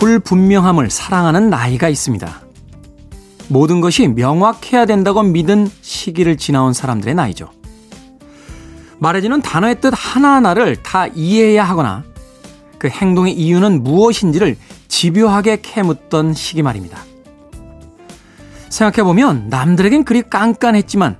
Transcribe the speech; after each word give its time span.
불분명함을 0.00 0.90
사랑하는 0.90 1.50
나이가 1.50 1.88
있습니다. 1.88 2.40
모든 3.48 3.80
것이 3.80 4.08
명확해야 4.08 4.86
된다고 4.86 5.22
믿은 5.22 5.70
시기를 5.82 6.36
지나온 6.36 6.72
사람들의 6.72 7.14
나이죠. 7.14 7.50
말해지는 8.98 9.42
단어의 9.42 9.80
뜻 9.80 9.92
하나하나를 9.94 10.76
다 10.82 11.06
이해해야 11.06 11.64
하거나 11.64 12.04
그 12.78 12.88
행동의 12.88 13.34
이유는 13.34 13.82
무엇인지를 13.82 14.56
집요하게 14.88 15.60
캐묻던 15.60 16.32
시기 16.32 16.62
말입니다. 16.62 16.98
생각해보면 18.70 19.48
남들에겐 19.48 20.04
그리 20.04 20.22
깐깐했지만 20.22 21.18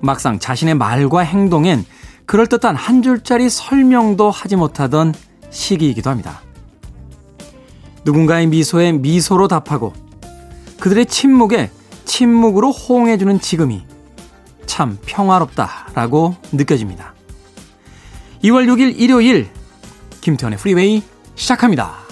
막상 0.00 0.38
자신의 0.38 0.74
말과 0.74 1.20
행동엔 1.20 1.84
그럴듯한 2.24 2.76
한 2.76 3.02
줄짜리 3.02 3.50
설명도 3.50 4.30
하지 4.30 4.56
못하던 4.56 5.12
시기이기도 5.50 6.08
합니다. 6.08 6.40
누군가의 8.04 8.46
미소에 8.46 8.92
미소로 8.92 9.48
답하고 9.48 9.92
그들의 10.78 11.06
침묵에 11.06 11.70
침묵으로 12.04 12.72
호응해주는 12.72 13.40
지금이 13.40 13.84
참 14.66 14.98
평화롭다라고 15.04 16.36
느껴집니다. 16.52 17.14
2월 18.44 18.66
6일 18.66 18.98
일요일 18.98 19.48
김태현의 20.20 20.58
프리웨이 20.58 21.02
시작합니다. 21.34 22.09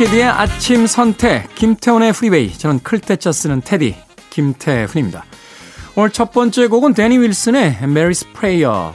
키드의 0.00 0.24
아침 0.24 0.86
선택 0.86 1.54
김태훈의 1.56 2.14
프리웨이 2.14 2.56
저는 2.56 2.80
클때짜 2.82 3.32
쓰는 3.32 3.60
테디 3.60 3.96
김태훈입니다. 4.30 5.26
오늘 5.94 6.08
첫 6.08 6.32
번째 6.32 6.68
곡은 6.68 6.94
데니 6.94 7.18
윌슨의 7.18 7.86
Mary's 7.86 8.24
Prayer 8.32 8.94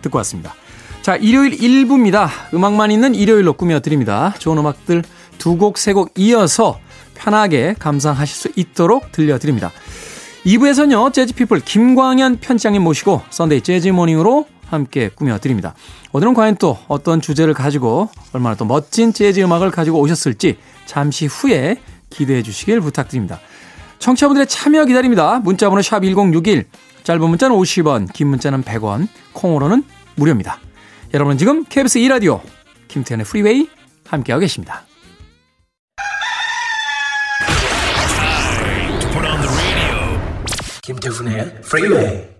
듣고 0.00 0.16
왔습니다. 0.16 0.54
자 1.02 1.16
일요일 1.16 1.58
1부입니다. 1.58 2.30
음악만 2.54 2.90
있는 2.90 3.14
일요일로 3.14 3.52
꾸며드립니다. 3.52 4.32
좋은 4.38 4.56
음악들 4.56 5.04
두 5.36 5.58
곡, 5.58 5.76
세 5.76 5.92
곡 5.92 6.12
이어서 6.16 6.78
편하게 7.14 7.74
감상하실 7.78 8.34
수 8.34 8.48
있도록 8.56 9.12
들려드립니다. 9.12 9.72
2부에서는요 10.46 11.12
재즈피플 11.12 11.60
김광현 11.66 12.38
편집장님 12.40 12.80
모시고 12.80 13.20
Sunday 13.28 13.60
Jazz 13.60 13.88
Morning으로 13.88 14.46
함께 14.66 15.08
꾸며드립니다. 15.08 15.74
오늘은 16.12 16.34
과연 16.34 16.56
또 16.56 16.78
어떤 16.88 17.20
주제를 17.20 17.54
가지고 17.54 18.10
얼마나 18.32 18.54
또 18.56 18.64
멋진 18.64 19.12
재즈 19.12 19.40
음악을 19.40 19.70
가지고 19.70 20.00
오셨을지 20.00 20.58
잠시 20.86 21.26
후에 21.26 21.80
기대해 22.10 22.42
주시길 22.42 22.80
부탁드립니다. 22.80 23.40
청취자분들의 23.98 24.46
참여 24.46 24.84
기다립니다. 24.84 25.40
문자번호 25.40 25.82
샵 25.82 26.00
1061, 26.00 26.66
짧은 27.02 27.28
문자는 27.28 27.56
50원, 27.56 28.12
긴 28.12 28.28
문자는 28.28 28.62
100원, 28.62 29.08
콩으로는 29.32 29.84
무료입니다. 30.16 30.58
여러분은 31.14 31.38
지금 31.38 31.64
KBS 31.64 32.00
2라디오 32.00 32.40
김태훈의 32.88 33.24
프리웨이 33.24 33.68
함께하고 34.08 34.40
계십니다. 34.40 34.84
김태훈의 40.82 41.62
프리웨이 41.62 42.35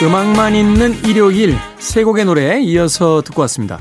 음악만 0.00 0.54
있는 0.54 0.94
일요일 1.04 1.56
세 1.80 2.04
곡의 2.04 2.24
노래 2.24 2.60
이어서 2.60 3.20
듣고 3.20 3.42
왔습니다. 3.42 3.80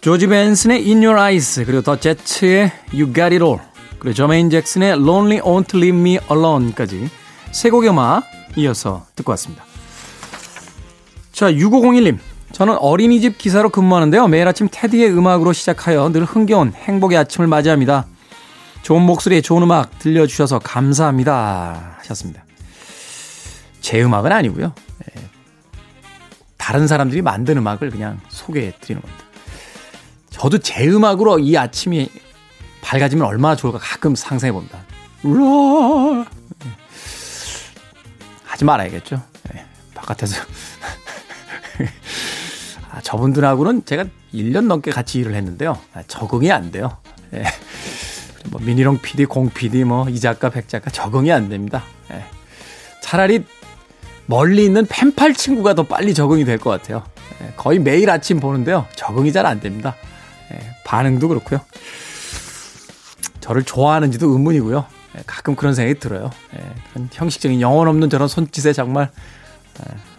조지 0.00 0.26
벤슨의 0.26 0.78
In 0.82 0.98
Your 0.98 1.16
Eyes 1.16 1.64
그리고 1.64 1.80
더 1.80 1.96
제츠의 1.96 2.72
You 2.92 3.12
Got 3.14 3.20
It 3.20 3.44
All 3.44 3.60
그리고 4.00 4.14
저메인 4.14 4.50
잭슨의 4.50 4.94
Lonely 4.94 5.40
Won't 5.42 5.76
Leave 5.76 6.00
Me 6.00 6.18
Alone까지 6.28 7.08
세 7.52 7.70
곡의 7.70 7.90
음악 7.90 8.24
이어서 8.56 9.06
듣고 9.14 9.30
왔습니다. 9.30 9.64
자 11.30 11.52
6501님 11.52 12.18
저는 12.50 12.76
어린이집 12.78 13.38
기사로 13.38 13.68
근무하는데요. 13.68 14.26
매일 14.26 14.48
아침 14.48 14.66
테디의 14.68 15.16
음악으로 15.16 15.52
시작하여 15.52 16.10
늘 16.10 16.24
흥겨운 16.24 16.72
행복의 16.72 17.16
아침을 17.16 17.46
맞이합니다. 17.46 18.06
좋은 18.82 19.02
목소리에 19.02 19.40
좋은 19.40 19.62
음악 19.62 20.00
들려주셔서 20.00 20.58
감사합니다 20.58 21.98
하셨습니다. 22.00 22.44
제 23.80 24.02
음악은 24.02 24.32
아니고요. 24.32 24.72
다른 26.64 26.86
사람들이 26.86 27.20
만든 27.20 27.58
음악을 27.58 27.90
그냥 27.90 28.18
소개해 28.30 28.72
드리는 28.80 29.02
겁니다. 29.02 29.24
저도 30.30 30.56
제 30.56 30.88
음악으로 30.88 31.38
이 31.38 31.58
아침이 31.58 32.08
밝아지면 32.80 33.26
얼마나 33.26 33.54
좋을까 33.54 33.78
가끔 33.78 34.14
상상해 34.14 34.50
봅니다. 34.50 34.78
우와! 35.24 36.24
하지 38.44 38.64
말아야겠죠. 38.64 39.22
네, 39.52 39.66
바깥에서. 39.94 40.42
아, 42.92 43.02
저분들하고는 43.02 43.84
제가 43.84 44.06
1년 44.32 44.64
넘게 44.64 44.90
같이 44.90 45.18
일을 45.18 45.34
했는데요. 45.34 45.78
아, 45.92 46.02
적응이 46.08 46.50
안 46.50 46.70
돼요. 46.70 46.96
네. 47.30 47.44
뭐 48.48 48.58
미니롱 48.62 49.02
PD, 49.02 49.26
공 49.26 49.50
PD, 49.50 49.84
뭐 49.84 50.08
이 50.08 50.18
작가, 50.18 50.48
백 50.48 50.70
작가 50.70 50.90
적응이 50.90 51.30
안 51.30 51.50
됩니다. 51.50 51.82
네. 52.08 52.24
차라리 53.02 53.44
멀리 54.26 54.64
있는 54.64 54.86
펜팔 54.86 55.34
친구가 55.34 55.74
더 55.74 55.82
빨리 55.82 56.14
적응이 56.14 56.44
될 56.44 56.58
것 56.58 56.70
같아요. 56.70 57.02
예, 57.42 57.52
거의 57.56 57.78
매일 57.78 58.10
아침 58.10 58.40
보는데요. 58.40 58.86
적응이 58.96 59.32
잘 59.32 59.46
안 59.46 59.60
됩니다. 59.60 59.94
예, 60.52 60.58
반응도 60.84 61.28
그렇고요. 61.28 61.60
저를 63.40 63.62
좋아하는지도 63.62 64.30
의문이고요. 64.30 64.84
예, 65.16 65.22
가끔 65.26 65.54
그런 65.56 65.74
생각이 65.74 65.98
들어요. 66.00 66.30
그런 66.92 67.08
형식적인 67.12 67.60
영혼 67.60 67.88
없는 67.88 68.08
저런 68.10 68.28
손짓에 68.28 68.72
정말 68.72 69.10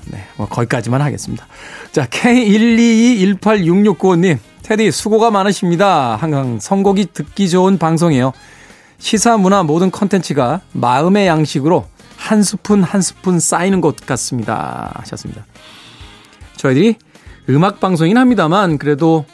네, 0.08 0.24
뭐 0.36 0.48
거기까지만 0.48 1.02
하겠습니다. 1.02 1.48
자, 1.92 2.06
K122186695님, 2.08 4.38
테디 4.62 4.91
수고가 4.91 5.32
많으십니다. 5.32 6.16
항상 6.16 6.59
선곡이 6.59 7.08
듣기 7.14 7.50
좋은 7.50 7.78
방송이에요. 7.79 8.32
시사 9.00 9.38
문화 9.38 9.64
모든 9.64 9.90
컨텐츠가 9.91 10.62
마음의 10.74 11.26
양식으로 11.28 11.85
한 12.26 12.42
스푼 12.42 12.82
한 12.82 13.02
스푼 13.02 13.40
쌓이는 13.40 13.82
것 13.82 13.98
같습니다. 13.98 14.92
하셨습니다. 14.96 15.46
저희들이 16.58 16.96
음악 17.50 17.80
방송이긴 17.80 18.18
합니다만 18.18 18.80
그래도 18.80 19.26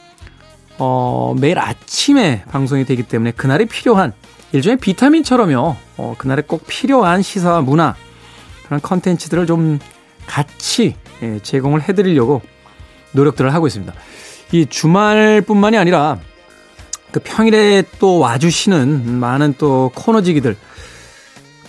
어, 0.77 1.33
매일 1.39 1.57
아침에 1.57 2.43
방송이 2.49 2.83
되기 2.83 3.03
때문에 3.03 3.31
그날이 3.31 3.65
필요한 3.65 4.11
일종의 4.51 4.77
비타민처럼요. 4.79 5.75
어, 5.97 6.15
그날에 6.17 6.41
꼭 6.45 6.67
필요한 6.67 7.21
시사와 7.21 7.61
문화 7.61 7.95
그런 8.65 8.81
컨텐츠들을 8.81 9.45
좀 9.45 9.79
같이 10.27 10.95
예, 11.23 11.39
제공을 11.41 11.87
해드리려고 11.87 12.41
노력들을 13.13 13.53
하고 13.53 13.67
있습니다. 13.67 13.93
이 14.51 14.65
주말뿐만이 14.65 15.77
아니라 15.77 16.19
그 17.11 17.21
평일에 17.23 17.83
또 17.99 18.19
와주시는 18.19 19.19
많은 19.19 19.55
또 19.57 19.91
코너지기들 19.95 20.57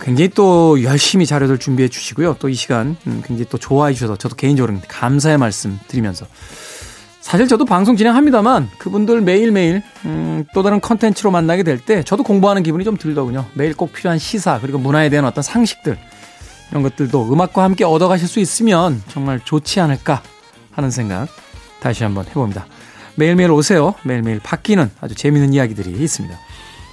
굉장히 0.03 0.29
또 0.31 0.83
열심히 0.83 1.27
자료들 1.27 1.59
준비해 1.59 1.89
주시고요. 1.89 2.37
또 2.41 2.49
이 2.49 2.55
시간 2.55 2.97
음, 3.07 3.23
굉장히 3.25 3.47
또 3.49 3.57
좋아해 3.57 3.95
주셔서 3.95 4.17
저도 4.17 4.35
개인적으로 4.37 4.77
감사의 4.89 5.39
말씀 5.39 5.79
드리면서 5.89 6.27
사실 7.21 7.47
저도 7.47 7.65
방송 7.65 7.97
진행합니다만 7.97 8.69
그분들 8.79 9.21
매일매일 9.21 9.83
음, 10.05 10.45
또 10.53 10.63
다른 10.65 10.81
컨텐츠로 10.81 11.31
만나게 11.31 11.63
될 11.63 11.79
때 11.79 12.03
저도 12.03 12.25
공부하는 12.25 12.63
기분이 12.65 12.85
좀 12.85 12.97
들더군요. 12.97 13.47
매일 13.55 13.75
꼭 13.75 13.93
필요한 13.93 14.19
시사 14.19 14.59
그리고 14.61 14.79
문화에 14.79 15.09
대한 15.09 15.25
어떤 15.25 15.43
상식들 15.43 15.97
이런 16.71 16.83
것들도 16.83 17.33
음악과 17.33 17.63
함께 17.63 17.85
얻어가실 17.85 18.27
수 18.27 18.41
있으면 18.41 19.01
정말 19.09 19.41
좋지 19.45 19.79
않을까 19.79 20.21
하는 20.73 20.91
생각 20.91 21.29
다시 21.81 22.03
한번 22.03 22.27
해봅니다. 22.27 22.67
매일매일 23.15 23.51
오세요. 23.53 23.95
매일매일 24.03 24.41
바뀌는 24.41 24.91
아주 25.01 25.15
재미있는 25.15 25.55
이야기들이 25.55 25.91
있습니다. 25.91 26.37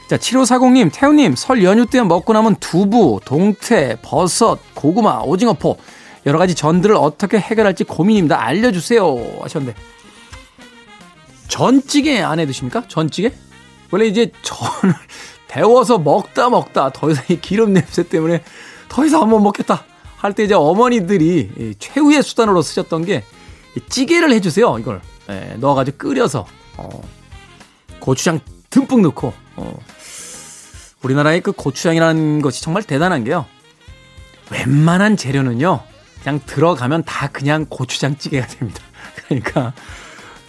자, 0.09 0.17
7540님, 0.17 0.89
태우님, 0.91 1.35
설 1.35 1.63
연휴 1.63 1.85
때 1.85 2.01
먹고 2.01 2.33
남은 2.33 2.55
두부, 2.55 3.19
동태, 3.25 3.99
버섯, 4.01 4.57
고구마, 4.73 5.21
오징어포, 5.21 5.77
여러 6.25 6.39
가지 6.39 6.55
전들을 6.55 6.95
어떻게 6.95 7.37
해결할지 7.39 7.83
고민입니다. 7.83 8.41
알려주세요. 8.43 9.39
하셨는데. 9.43 9.79
전찌개 11.47 12.21
안 12.21 12.39
해 12.39 12.45
드십니까? 12.45 12.83
전찌개? 12.87 13.31
원래 13.91 14.05
이제 14.05 14.31
전을 14.41 14.93
데워서 15.47 15.97
먹다 15.97 16.49
먹다 16.49 16.91
더 16.91 17.09
이상 17.09 17.23
이 17.29 17.39
기름 17.41 17.73
냄새 17.73 18.03
때문에 18.03 18.43
더 18.87 19.03
이상 19.03 19.27
못 19.29 19.39
먹겠다 19.39 19.83
할 20.17 20.33
때 20.33 20.43
이제 20.43 20.53
어머니들이 20.53 21.75
최후의 21.79 22.21
수단으로 22.21 22.61
쓰셨던 22.61 23.05
게 23.05 23.23
찌개를 23.89 24.31
해주세요. 24.33 24.77
이걸 24.79 25.01
예, 25.29 25.55
넣어가지고 25.59 25.97
끓여서 25.97 26.45
어, 26.77 26.89
고추장 27.99 28.39
듬뿍 28.69 29.01
넣고 29.01 29.33
어, 29.55 29.79
우리나라의 31.03 31.41
그 31.41 31.51
고추장이라는 31.51 32.41
것이 32.41 32.61
정말 32.61 32.83
대단한 32.83 33.23
게요. 33.23 33.45
웬만한 34.51 35.15
재료는요, 35.15 35.81
그냥 36.21 36.39
들어가면 36.45 37.03
다 37.03 37.27
그냥 37.27 37.65
고추장찌개가 37.69 38.47
됩니다. 38.47 38.81
그러니까 39.27 39.73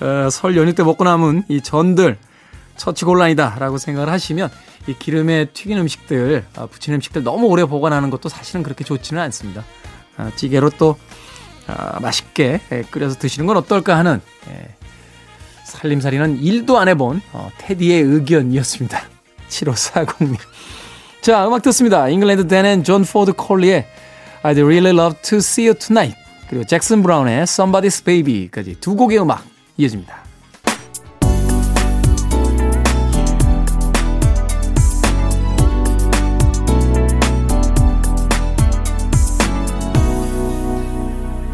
어, 0.00 0.30
설 0.30 0.56
연휴 0.56 0.72
때 0.72 0.82
먹고 0.82 1.04
남은 1.04 1.44
이 1.48 1.60
전들 1.60 2.16
처치곤란이다라고 2.76 3.76
생각을 3.78 4.10
하시면 4.10 4.50
이 4.86 4.94
기름에 4.94 5.46
튀긴 5.52 5.78
음식들, 5.78 6.46
아, 6.56 6.66
부친 6.66 6.94
음식들 6.94 7.22
너무 7.22 7.46
오래 7.46 7.64
보관하는 7.64 8.08
것도 8.08 8.30
사실은 8.30 8.62
그렇게 8.62 8.84
좋지는 8.84 9.20
않습니다. 9.22 9.64
아, 10.16 10.30
찌개로 10.34 10.70
또 10.70 10.96
아, 11.66 12.00
맛있게 12.00 12.60
예, 12.72 12.82
끓여서 12.90 13.18
드시는 13.18 13.46
건 13.46 13.58
어떨까 13.58 13.98
하는 13.98 14.20
예, 14.48 14.74
살림살이는 15.64 16.38
일도 16.38 16.78
안 16.78 16.88
해본 16.88 17.20
어, 17.32 17.50
테디의 17.58 18.02
의견이었습니다. 18.02 19.19
7540님. 19.50 20.38
자, 21.20 21.46
음악 21.46 21.62
듣습니다. 21.62 22.08
잉글랜드 22.08 22.48
댄앤 22.48 22.82
존 22.82 23.04
포드 23.04 23.34
콜리의 23.34 23.86
I'd 24.42 24.58
really 24.58 24.96
love 24.96 25.20
to 25.22 25.38
see 25.38 25.68
you 25.68 25.78
tonight. 25.78 26.18
그리고 26.48 26.64
잭슨 26.64 27.02
브라운의 27.02 27.44
Somebody's 27.44 28.02
Baby까지 28.04 28.76
두 28.80 28.96
곡의 28.96 29.20
음악 29.20 29.44
이어집니다. 29.76 30.24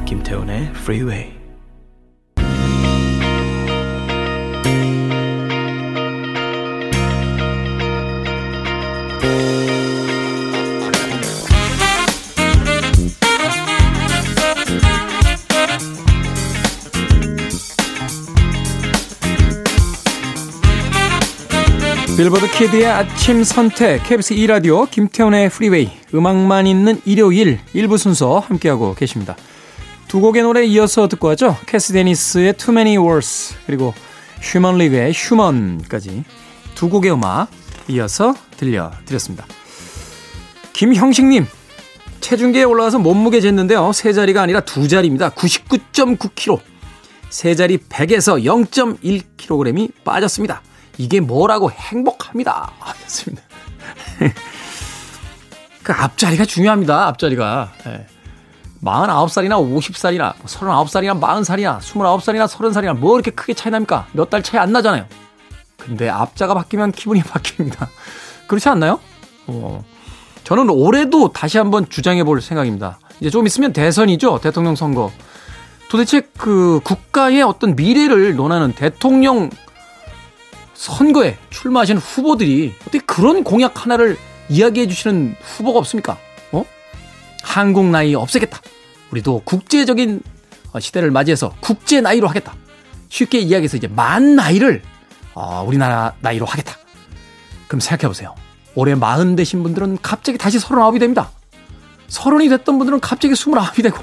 김태훈의 0.07 0.71
Freeway. 0.77 1.36
빌보드 22.17 22.51
키드의 22.51 22.87
아침 22.87 23.45
선택 23.45 24.03
KBS 24.05 24.33
2 24.33 24.47
라디오 24.47 24.87
김태훈의 24.87 25.51
프리웨이 25.51 25.91
음악만 26.15 26.67
있는 26.67 26.99
일요일 27.05 27.61
일부 27.75 27.99
순서 27.99 28.39
함께하고 28.39 28.95
계십니다. 28.95 29.37
두 30.09 30.23
곡의 30.23 30.43
노래 30.43 30.65
이어서 30.65 31.09
듣고 31.09 31.29
하죠. 31.31 31.59
캐스 31.67 31.93
데니스의 31.93 32.55
Too 32.55 32.75
Many 32.75 32.97
Words 32.97 33.57
그리고 33.67 33.93
휴먼 34.41 34.79
리그의 34.79 35.13
휴먼까지 35.13 36.25
두 36.75 36.89
곡의 36.89 37.13
음악 37.13 37.49
이어서 37.89 38.35
들려드렸습니다. 38.57 39.45
김형식님 40.73 41.47
체중계에 42.23 42.65
올라와서 42.65 42.99
몸무게 42.99 43.41
쟀는데요. 43.41 43.93
세 43.93 44.15
자리가 44.15 44.41
아니라 44.41 44.61
두 44.61 44.89
자리입니다. 44.89 45.33
99.9kg 45.33 46.61
세 47.29 47.55
자리 47.55 47.77
100에서 47.77 48.43
0.1kg이 48.43 49.93
빠졌습니다. 50.03 50.63
이게 50.99 51.21
뭐라고 51.21 51.71
행복합니다. 51.71 52.73
하셨습니다. 52.79 53.43
그 55.83 55.93
앞자리가 55.93 56.45
중요합니다. 56.45 57.07
앞자리가. 57.09 57.73
네. 57.85 58.07
49살이나 58.83 59.57
50살이나 59.57 60.35
39살이나 60.45 61.21
40살이나 61.21 61.79
29살이나 61.81 62.47
30살이나 62.47 62.97
뭐 62.97 63.15
이렇게 63.17 63.31
크게 63.31 63.55
차이 63.55 63.71
납니까? 63.73 64.07
몇 64.13 64.29
달 64.31 64.43
차이 64.43 64.61
안 64.61 64.73
나잖아요. 64.73 65.07
근데 65.79 66.09
앞자가 66.09 66.55
바뀌면 66.55 66.93
기분이 66.93 67.23
바뀝니다. 67.25 67.89
그렇지 68.47 68.69
않나요? 68.69 69.01
어. 69.47 69.83
저는 70.45 70.71
올해도 70.71 71.33
다시 71.33 71.59
한번 71.59 71.89
주장해 71.89 72.23
볼 72.25 72.41
생각입니다. 72.41 72.99
이제 73.21 73.31
좀 73.31 73.47
있으면 73.47 73.73
대선이죠. 73.73 74.41
대통령 74.41 74.77
선거. 74.77 75.11
도대체 75.89 76.21
그 76.37 76.81
국가의 76.85 77.43
어떤 77.43 77.75
미래를 77.77 78.37
논하는 78.37 78.73
대통령 78.73 79.51
선거에 80.77 81.39
출마하시는 81.51 82.01
후보들이 82.01 82.75
어떻게 82.83 82.99
그런 83.01 83.43
공약 83.43 83.85
하나를 83.85 84.17
이야기해 84.49 84.87
주시는 84.87 85.37
후보가 85.41 85.79
없습니까? 85.81 86.19
어? 86.53 86.65
한국 87.43 87.87
나이 87.87 88.15
없애겠다. 88.15 88.61
우리도 89.11 89.43
국제적인 89.45 90.21
시대를 90.79 91.11
맞이해서 91.11 91.55
국제 91.61 92.01
나이로 92.01 92.29
하겠다. 92.29 92.55
쉽게 93.09 93.39
이야기해서 93.39 93.79
이제 93.79 93.89
만 93.89 94.37
나이를 94.37 94.83
어, 95.35 95.65
우리나라 95.67 96.13
나이로 96.21 96.45
하겠다. 96.45 96.77
그럼 97.67 97.81
생각해 97.81 98.09
보세요. 98.09 98.35
올해 98.75 98.95
마흔 98.95 99.37
되신 99.37 99.63
분들은 99.63 99.99
갑자기 100.03 100.37
다시 100.37 100.59
서른아홉이 100.59 100.99
됩니다. 100.99 101.31
서른이 102.09 102.49
됐던 102.51 102.79
분들은 102.79 103.01
갑자기 103.01 103.35
스물아홉이 103.35 103.83
되고 103.83 103.99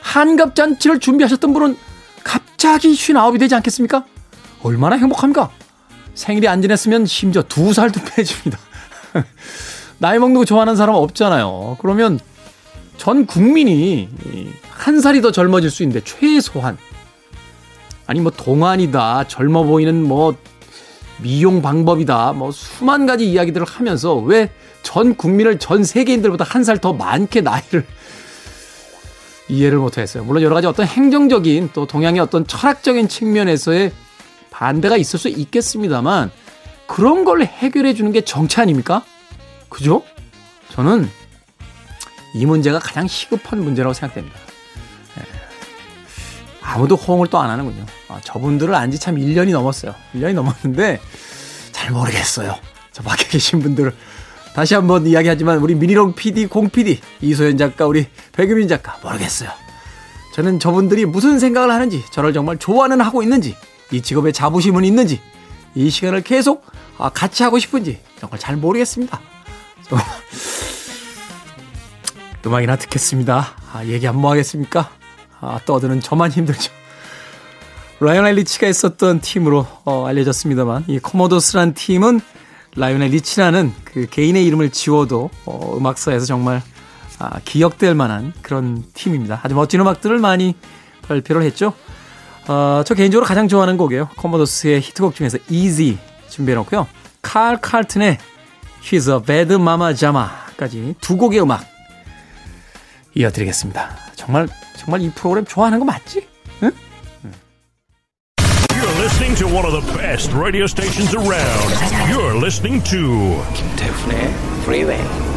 한갑잔치를 0.00 0.98
준비하셨던 0.98 1.52
분은 1.52 1.76
갑자기 2.24 2.94
쉰아홉이 2.94 3.38
되지 3.38 3.54
않겠습니까? 3.54 4.04
얼마나 4.62 4.96
행복합니까? 4.96 5.50
생일이 6.14 6.48
안 6.48 6.62
지냈으면 6.62 7.06
심지어 7.06 7.42
두 7.42 7.72
살도 7.72 8.00
빼집니다. 8.04 8.58
나이 9.98 10.18
먹는 10.18 10.36
거 10.38 10.44
좋아하는 10.44 10.76
사람 10.76 10.94
없잖아요. 10.96 11.76
그러면 11.80 12.18
전 12.96 13.26
국민이 13.26 14.08
한 14.70 15.00
살이 15.00 15.20
더 15.20 15.32
젊어질 15.32 15.70
수 15.70 15.82
있는데 15.82 16.02
최소한 16.04 16.78
아니 18.06 18.20
뭐 18.20 18.30
동안이다 18.32 19.24
젊어 19.28 19.62
보이는 19.64 20.02
뭐 20.02 20.36
미용 21.18 21.60
방법이다 21.62 22.32
뭐 22.32 22.50
수만 22.50 23.06
가지 23.06 23.30
이야기들을 23.30 23.66
하면서 23.66 24.14
왜 24.14 24.50
전 24.82 25.14
국민을 25.14 25.58
전 25.58 25.84
세계인들보다 25.84 26.44
한 26.44 26.62
살 26.64 26.78
더 26.78 26.92
많게 26.92 27.40
나이를 27.42 27.84
이해를 29.48 29.78
못했어요. 29.78 30.24
물론 30.24 30.42
여러 30.42 30.54
가지 30.54 30.66
어떤 30.66 30.86
행정적인 30.86 31.70
또 31.72 31.86
동양의 31.86 32.20
어떤 32.20 32.46
철학적인 32.46 33.08
측면에서의 33.08 33.92
반대가 34.60 34.98
있을 34.98 35.18
수 35.18 35.28
있겠습니다만 35.28 36.30
그런 36.86 37.24
걸 37.24 37.42
해결해 37.42 37.94
주는 37.94 38.12
게 38.12 38.20
정치 38.20 38.60
아닙니까? 38.60 39.02
그죠? 39.70 40.02
저는 40.68 41.08
이 42.34 42.44
문제가 42.44 42.78
가장 42.78 43.08
시급한 43.08 43.64
문제라고 43.64 43.94
생각됩니다. 43.94 44.36
예. 45.18 45.22
아무도 46.60 46.96
호응을 46.96 47.28
또 47.28 47.38
안 47.38 47.48
하는군요. 47.48 47.86
아, 48.08 48.20
저분들을 48.22 48.74
안 48.74 48.90
지 48.90 48.98
참 48.98 49.16
1년이 49.16 49.50
넘었어요. 49.52 49.94
1년이 50.14 50.34
넘었는데 50.34 51.00
잘 51.72 51.90
모르겠어요. 51.92 52.54
저 52.92 53.02
밖에 53.02 53.24
계신 53.28 53.60
분들 53.60 53.94
다시 54.54 54.74
한번 54.74 55.06
이야기하지만 55.06 55.56
우리 55.58 55.74
미니롱 55.74 56.14
PD, 56.14 56.46
공 56.48 56.68
PD, 56.68 57.00
이소연 57.22 57.56
작가, 57.56 57.86
우리 57.86 58.06
백유민 58.32 58.68
작가 58.68 58.98
모르겠어요. 59.02 59.48
저는 60.34 60.58
저분들이 60.58 61.06
무슨 61.06 61.38
생각을 61.38 61.70
하는지, 61.70 62.04
저를 62.12 62.34
정말 62.34 62.58
좋아는 62.58 63.00
하고 63.00 63.22
있는지, 63.22 63.56
이 63.90 64.00
직업에 64.02 64.32
자부심은 64.32 64.84
있는지 64.84 65.20
이 65.74 65.90
시간을 65.90 66.22
계속 66.22 66.64
아, 66.98 67.08
같이 67.08 67.42
하고 67.42 67.58
싶은지 67.58 68.00
정말 68.18 68.38
잘 68.38 68.56
모르겠습니다. 68.56 69.20
음악이나 72.46 72.76
듣겠습니다. 72.76 73.54
아, 73.72 73.84
얘기 73.84 74.06
안 74.08 74.16
뭐 74.16 74.30
하겠습니까? 74.30 74.90
아, 75.40 75.58
떠드는 75.64 76.00
저만 76.00 76.30
힘들죠. 76.30 76.70
라이오넬 78.00 78.34
리치가 78.36 78.66
있었던 78.66 79.20
팀으로 79.20 79.66
어, 79.84 80.06
알려졌습니다만 80.06 80.84
이 80.88 80.98
코모도스란 80.98 81.74
팀은 81.74 82.20
라이오넬 82.76 83.10
리치라는 83.10 83.74
그 83.84 84.06
개인의 84.10 84.44
이름을 84.46 84.70
지워도 84.70 85.30
어, 85.44 85.76
음악사에서 85.76 86.24
정말 86.24 86.62
아, 87.18 87.40
기억될 87.44 87.94
만한 87.94 88.32
그런 88.40 88.84
팀입니다. 88.94 89.40
아주 89.42 89.54
멋진 89.54 89.80
음악들을 89.80 90.18
많이 90.18 90.54
발표를 91.02 91.42
했죠. 91.42 91.74
어, 92.48 92.82
저 92.84 92.94
개인적으로 92.94 93.26
가장 93.26 93.48
좋아하는 93.48 93.76
곡이에요. 93.76 94.08
커머더스의 94.16 94.80
히트곡 94.80 95.14
중에서 95.14 95.38
Easy 95.48 95.98
준비해놓고요. 96.28 96.86
칼 97.22 97.60
칼튼의 97.60 98.18
She's 98.82 99.12
a 99.12 99.22
Bad 99.22 99.54
Mama 99.54 99.94
Jama까지 99.94 100.94
두 101.00 101.16
곡의 101.16 101.40
음악 101.42 101.64
이어드리겠습니다. 103.14 103.90
정말 104.16 104.48
정말 104.76 105.02
이 105.02 105.10
프로그램 105.10 105.44
좋아하는 105.44 105.78
거 105.78 105.84
맞지? 105.84 106.26
응? 106.62 106.70
You're 108.70 108.98
listening 109.02 109.36
to 109.38 109.46
one 109.46 109.66
of 109.66 109.72
the 109.72 109.98
best 109.98 110.32
radio 110.34 110.64
stations 110.64 111.14
around. 111.14 111.70
You're 112.10 112.36
listening 112.36 112.82
to 112.84 113.42
김태훈의 113.54 114.32
Freeway. 114.62 115.29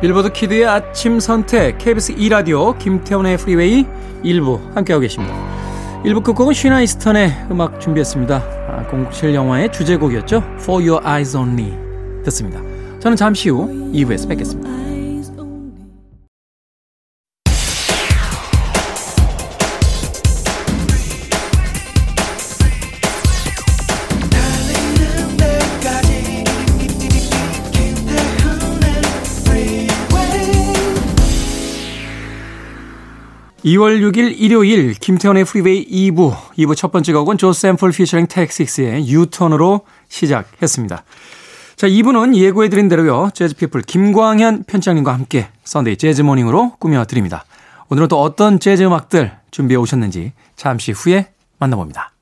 빌보드 0.00 0.32
키드의 0.32 0.64
아침 0.64 1.18
선택 1.18 1.78
KBS 1.78 2.14
2라디오 2.14 2.78
김태훈의 2.78 3.36
프리웨이 3.36 3.84
일부 4.22 4.60
함께하고 4.74 5.00
계십니다. 5.00 5.34
1부 6.04 6.22
끝곡은 6.22 6.54
쉬나 6.54 6.80
이스턴의 6.82 7.46
음악 7.50 7.80
준비했습니다. 7.80 8.36
아, 8.36 9.10
007 9.10 9.34
영화의 9.34 9.72
주제곡이었죠. 9.72 10.42
For 10.60 10.88
Your 10.88 11.04
Eyes 11.04 11.36
Only 11.36 11.72
듣습니다. 12.24 12.60
저는 13.00 13.16
잠시 13.16 13.48
후 13.48 13.68
2부에서 13.92 14.28
뵙겠습니다. 14.28 14.97
(2월 33.64 34.00
6일) 34.00 34.34
일요일 34.38 34.94
김태훈의 34.94 35.44
프리웨이 35.44 35.86
2부 35.86 36.36
2부 36.58 36.76
첫 36.76 36.92
번째 36.92 37.12
곡은 37.12 37.38
조 37.38 37.52
샘플 37.52 37.90
피처링 37.90 38.26
테이크 38.28 38.62
식스의 38.62 39.08
유턴으로 39.08 39.80
시작했습니다. 40.08 41.04
자, 41.76 41.86
2부는 41.86 42.36
예고해드린 42.36 42.88
대로요. 42.88 43.30
재즈피플 43.34 43.82
김광현 43.82 44.64
편집장님과 44.64 45.12
함께 45.12 45.48
Sunday 45.64 45.96
Jazz 45.96 46.16
Morning으로 46.16 46.72
꾸며드립니다. 46.78 47.44
오늘은 47.88 48.08
또 48.08 48.20
어떤 48.20 48.58
재즈 48.58 48.82
음악들 48.82 49.32
준비해 49.50 49.78
오셨는지 49.78 50.32
잠시 50.56 50.92
후에 50.92 51.28
만나봅니다. 51.58 52.12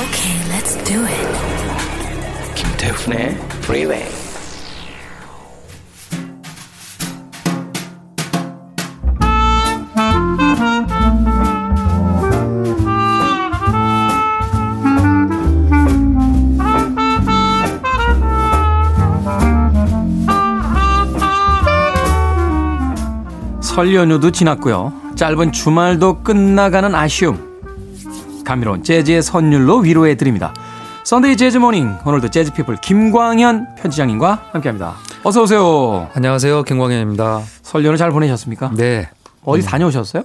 Okay, 0.00 0.34
let's 0.48 0.76
do 0.84 1.04
it. 1.04 1.59
김태훈의 2.80 3.36
Freeway. 3.62 4.08
설 23.60 23.94
연휴도 23.94 24.30
지났고요. 24.30 24.92
짧은 25.16 25.52
주말도 25.52 26.22
끝나가는 26.22 26.94
아쉬움. 26.94 27.50
감미로운 28.44 28.82
재즈의 28.82 29.22
선율로 29.22 29.78
위로해 29.80 30.16
드립니다. 30.16 30.54
Sunday 31.10 31.36
Jazz 31.36 31.58
Morning 31.58 31.96
오늘도 32.04 32.30
재즈 32.30 32.52
피플 32.52 32.76
김광현 32.76 33.74
편집장님과 33.74 34.50
함께합니다. 34.52 34.94
어서 35.24 35.42
오세요. 35.42 36.08
안녕하세요. 36.14 36.62
김광현입니다. 36.62 37.40
설 37.62 37.84
연휴 37.84 37.96
잘 37.96 38.12
보내셨습니까? 38.12 38.70
네. 38.76 39.10
어디 39.44 39.60
다녀오셨어요? 39.64 40.22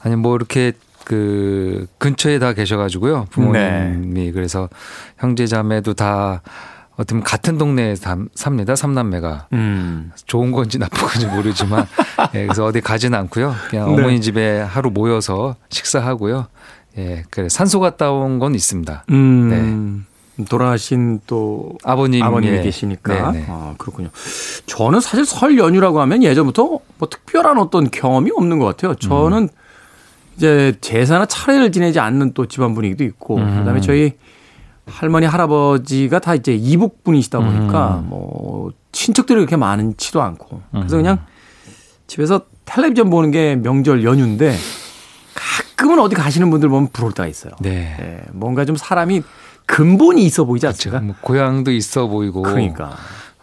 아니 0.00 0.16
뭐 0.16 0.34
이렇게 0.34 0.72
그 1.04 1.86
근처에 1.98 2.38
다 2.38 2.54
계셔가지고요. 2.54 3.26
부모님이 3.28 4.32
그래서 4.32 4.70
형제 5.18 5.46
자매도 5.46 5.92
다 5.92 6.40
어떻게 6.92 7.10
보면 7.10 7.24
같은 7.24 7.58
동네에 7.58 7.94
삽- 7.96 8.20
삽니다. 8.34 8.74
삼남매가 8.74 9.48
음. 9.52 10.12
좋은 10.24 10.50
건지 10.50 10.78
나쁜 10.78 11.08
건지 11.08 11.26
모르지만 11.26 11.84
예, 12.34 12.44
그래서 12.46 12.64
어디 12.64 12.80
가지는 12.80 13.18
않고요. 13.18 13.54
그냥 13.68 13.94
네. 13.94 14.00
어머니 14.00 14.18
집에 14.22 14.62
하루 14.62 14.90
모여서 14.90 15.56
식사하고요. 15.68 16.46
예, 16.96 17.24
그래 17.28 17.50
산소 17.50 17.80
갔다 17.80 18.10
온 18.12 18.38
건 18.38 18.54
있습니다. 18.54 19.04
음. 19.10 20.06
돌아가신 20.48 21.20
또 21.26 21.72
아버님 21.84 22.22
아버님이 22.22 22.58
예. 22.58 22.62
계시니까. 22.62 23.32
네네. 23.32 23.46
아, 23.48 23.74
그렇군요. 23.78 24.08
저는 24.66 25.00
사실 25.00 25.24
설 25.24 25.58
연휴라고 25.58 26.00
하면 26.00 26.22
예전부터 26.22 26.80
뭐 26.98 27.08
특별한 27.08 27.58
어떤 27.58 27.90
경험이 27.90 28.30
없는 28.34 28.58
것 28.58 28.64
같아요. 28.64 28.94
저는 28.94 29.48
이제 30.36 30.74
제사나 30.80 31.26
차례를 31.26 31.72
지내지 31.72 32.00
않는 32.00 32.32
또 32.32 32.46
집안 32.46 32.74
분위기도 32.74 33.04
있고, 33.04 33.36
그다음에 33.36 33.80
저희 33.82 34.14
할머니 34.86 35.26
할아버지가 35.26 36.18
다 36.18 36.34
이제 36.34 36.54
이북 36.54 37.04
분이시다 37.04 37.38
보니까 37.38 38.02
뭐 38.04 38.72
친척들이 38.90 39.36
그렇게 39.38 39.56
많지도 39.56 40.20
않고 40.20 40.62
그래서 40.72 40.96
그냥 40.96 41.18
집에서 42.06 42.42
텔레비전 42.64 43.08
보는 43.08 43.30
게 43.30 43.54
명절 43.56 44.04
연휴인데 44.04 44.56
가끔은 45.34 45.98
어디 46.00 46.14
가시는 46.14 46.50
분들 46.50 46.68
보면 46.68 46.88
부러울 46.92 47.12
때가 47.12 47.28
있어요. 47.28 47.52
네. 47.60 47.96
예, 48.00 48.22
뭔가 48.32 48.64
좀 48.64 48.76
사람이 48.76 49.22
근본이 49.66 50.24
있어 50.24 50.44
보이지 50.44 50.66
않습니까? 50.66 51.00
뭐 51.04 51.14
고향도 51.20 51.72
있어 51.72 52.06
보이고 52.06 52.42
그러니까. 52.42 52.96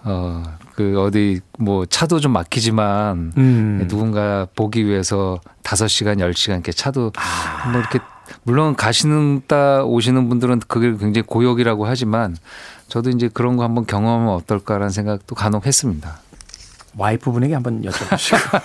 어, 0.03 0.43
그 0.75 1.01
어디 1.01 1.41
뭐 1.57 1.85
차도 1.85 2.19
좀 2.19 2.31
막히지만 2.33 3.33
음. 3.37 3.85
누군가 3.89 4.47
보기 4.55 4.85
위해서 4.85 5.39
5시간, 5.63 6.19
10시간 6.19 6.53
이렇게 6.53 6.71
차도 6.71 7.11
아. 7.17 7.69
뭐 7.69 7.79
이렇게 7.81 7.99
물론 8.43 8.75
가시는 8.75 9.41
따 9.47 9.83
오시는 9.83 10.29
분들은 10.29 10.61
그게 10.67 10.91
굉장히 10.91 11.23
고역이라고 11.23 11.85
하지만 11.85 12.37
저도 12.87 13.09
이제 13.09 13.29
그런 13.31 13.57
거 13.57 13.63
한번 13.63 13.85
경험하면 13.85 14.33
어떨까라는 14.35 14.89
생각도 14.89 15.35
간혹 15.35 15.65
했습니다. 15.65 16.19
와이프분에게 16.97 17.53
한번 17.53 17.81
여쭤보시고. 17.83 18.61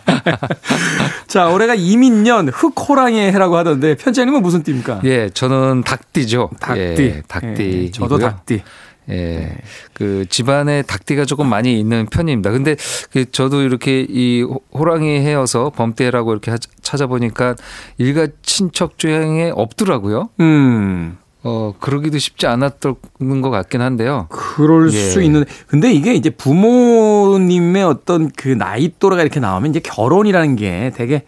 자, 1.26 1.48
올해가 1.48 1.74
이민년 1.74 2.48
흑호랑이의 2.48 3.32
해라고 3.32 3.56
하던데 3.56 3.96
편지아님은 3.96 4.42
무슨 4.42 4.62
띠입니까? 4.62 5.00
예, 5.04 5.30
저는 5.30 5.82
닭띠죠. 5.84 6.50
닭띠. 6.60 6.80
예, 7.02 7.22
닭띠. 7.28 7.82
예, 7.86 7.90
저도 7.90 8.18
닭띠. 8.18 8.62
예. 9.10 9.56
그 9.92 10.24
집안에 10.28 10.82
닭띠가 10.82 11.24
조금 11.24 11.48
많이 11.48 11.78
있는 11.80 12.06
편입니다. 12.06 12.50
근데 12.50 12.76
그 13.12 13.30
저도 13.30 13.62
이렇게 13.62 14.06
이 14.08 14.42
호- 14.42 14.60
호랑이 14.72 15.20
해여서 15.20 15.70
범띠라고 15.74 16.32
이렇게 16.32 16.50
하- 16.52 16.58
찾아보니까 16.82 17.56
일가 17.98 18.28
친척 18.42 18.98
중에 18.98 19.50
없더라고요. 19.54 20.28
음. 20.40 21.16
어, 21.42 21.74
그러기도 21.80 22.18
쉽지 22.18 22.46
않았던 22.46 22.96
것 23.42 23.50
같긴 23.50 23.80
한데요. 23.80 24.26
그럴 24.28 24.92
예. 24.92 24.98
수 24.98 25.22
있는. 25.22 25.44
근데 25.66 25.92
이게 25.92 26.14
이제 26.14 26.30
부모님의 26.30 27.82
어떤 27.82 28.30
그 28.30 28.48
나이 28.48 28.92
또래가 28.98 29.22
이렇게 29.22 29.40
나오면 29.40 29.70
이제 29.70 29.80
결혼이라는 29.80 30.56
게 30.56 30.92
되게 30.94 31.24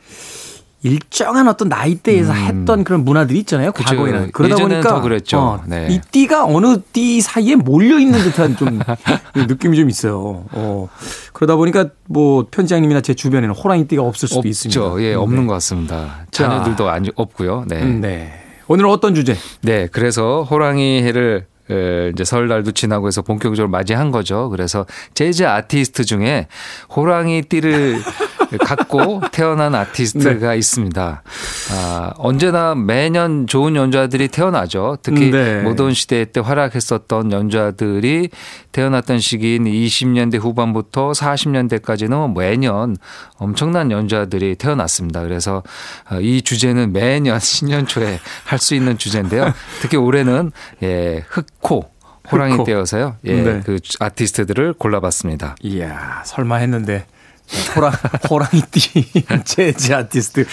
일정한 0.85 1.47
어떤 1.47 1.69
나이대에서 1.69 2.33
했던 2.33 2.83
그런 2.83 3.05
문화들이 3.05 3.39
있잖아요. 3.41 3.69
음. 3.69 3.73
그쵸. 3.73 3.95
과거에는. 3.95 4.33
그러다 4.33 4.57
보니까 4.57 4.83
더 4.83 5.01
그랬죠. 5.01 5.39
어, 5.39 5.63
네. 5.67 5.87
이 5.91 6.01
띠가 6.11 6.45
어느 6.45 6.81
띠 6.93 7.21
사이에 7.21 7.55
몰려 7.55 7.99
있는 8.01 8.21
듯한 8.21 8.57
좀 8.57 8.81
느낌이 9.35 9.77
좀 9.77 9.89
있어요. 9.89 10.45
어. 10.51 10.89
그러다 11.33 11.55
보니까 11.55 11.87
뭐 12.09 12.47
편지장님이나 12.51 13.01
제 13.01 13.15
주변에는 13.15 13.55
호랑이 13.55 13.87
띠가 13.87 14.03
없을 14.03 14.29
수도 14.29 14.47
있습니다. 14.47 14.81
없죠. 14.81 15.03
예, 15.03 15.11
네. 15.11 15.15
없는 15.15 15.47
것 15.47 15.55
같습니다. 15.55 16.27
자. 16.33 16.49
자녀들도 16.49 16.91
안, 16.91 17.07
없고요. 17.15 17.65
네. 17.69 17.83
음, 17.83 18.01
네. 18.01 18.42
오늘은 18.73 18.89
어떤 18.89 19.15
주제? 19.15 19.37
네, 19.61 19.87
그래서 19.93 20.45
호랑이 20.45 21.03
해를 21.03 21.45
에, 21.71 22.09
이제 22.09 22.25
설날도 22.25 22.73
지나고 22.73 23.07
해서 23.07 23.21
본격적으로 23.21 23.69
맞이한 23.69 24.11
거죠. 24.11 24.49
그래서 24.49 24.87
재즈 25.13 25.45
아티스트 25.45 26.07
중에 26.07 26.47
호랑이 26.97 27.43
띠를 27.43 27.99
갖고 28.59 29.21
태어난 29.33 29.75
아티스트가 29.75 30.55
있습니다. 30.55 31.23
아, 31.73 32.13
언제나 32.17 32.75
매년 32.75 33.47
좋은 33.47 33.77
연주자들이 33.77 34.29
태어나죠. 34.29 34.97
특히 35.03 35.31
네. 35.31 35.61
모던 35.63 35.93
시대 35.95 36.25
때 36.25 36.41
활약했었던 36.41 37.31
연주자들이 37.33 38.31
태어났던 38.73 39.19
시기인 39.21 39.65
20년대 39.65 40.39
후반부터 40.41 41.13
40년대까지는 41.13 42.37
매년 42.37 42.97
엄청난 43.37 43.91
연주자들이 43.91 44.57
태어났습니다. 44.57 45.23
그래서 45.23 45.63
어, 46.11 46.19
이 46.21 46.41
주제는 46.43 46.93
매년 46.93 47.39
신년 47.41 47.87
초에 47.87 48.19
할 48.45 48.63
수 48.63 48.77
있는 48.77 48.97
주제인데요. 48.97 49.53
특히 49.81 49.97
올해는 49.97 50.53
예, 50.85 51.25
흑코 51.29 51.91
호랑이. 52.31 52.65
떼어서요. 52.65 53.17
예, 53.25 53.35
네. 53.43 53.61
그 53.67 53.81
아티스트들을 53.99 54.75
골라봤습니다. 54.75 55.57
이야, 55.63 56.23
설마 56.25 56.57
했는데. 56.59 57.07
호랑, 57.77 57.93
호랑이띠, 58.29 59.25
재즈 59.45 59.93
아티스트. 59.93 60.47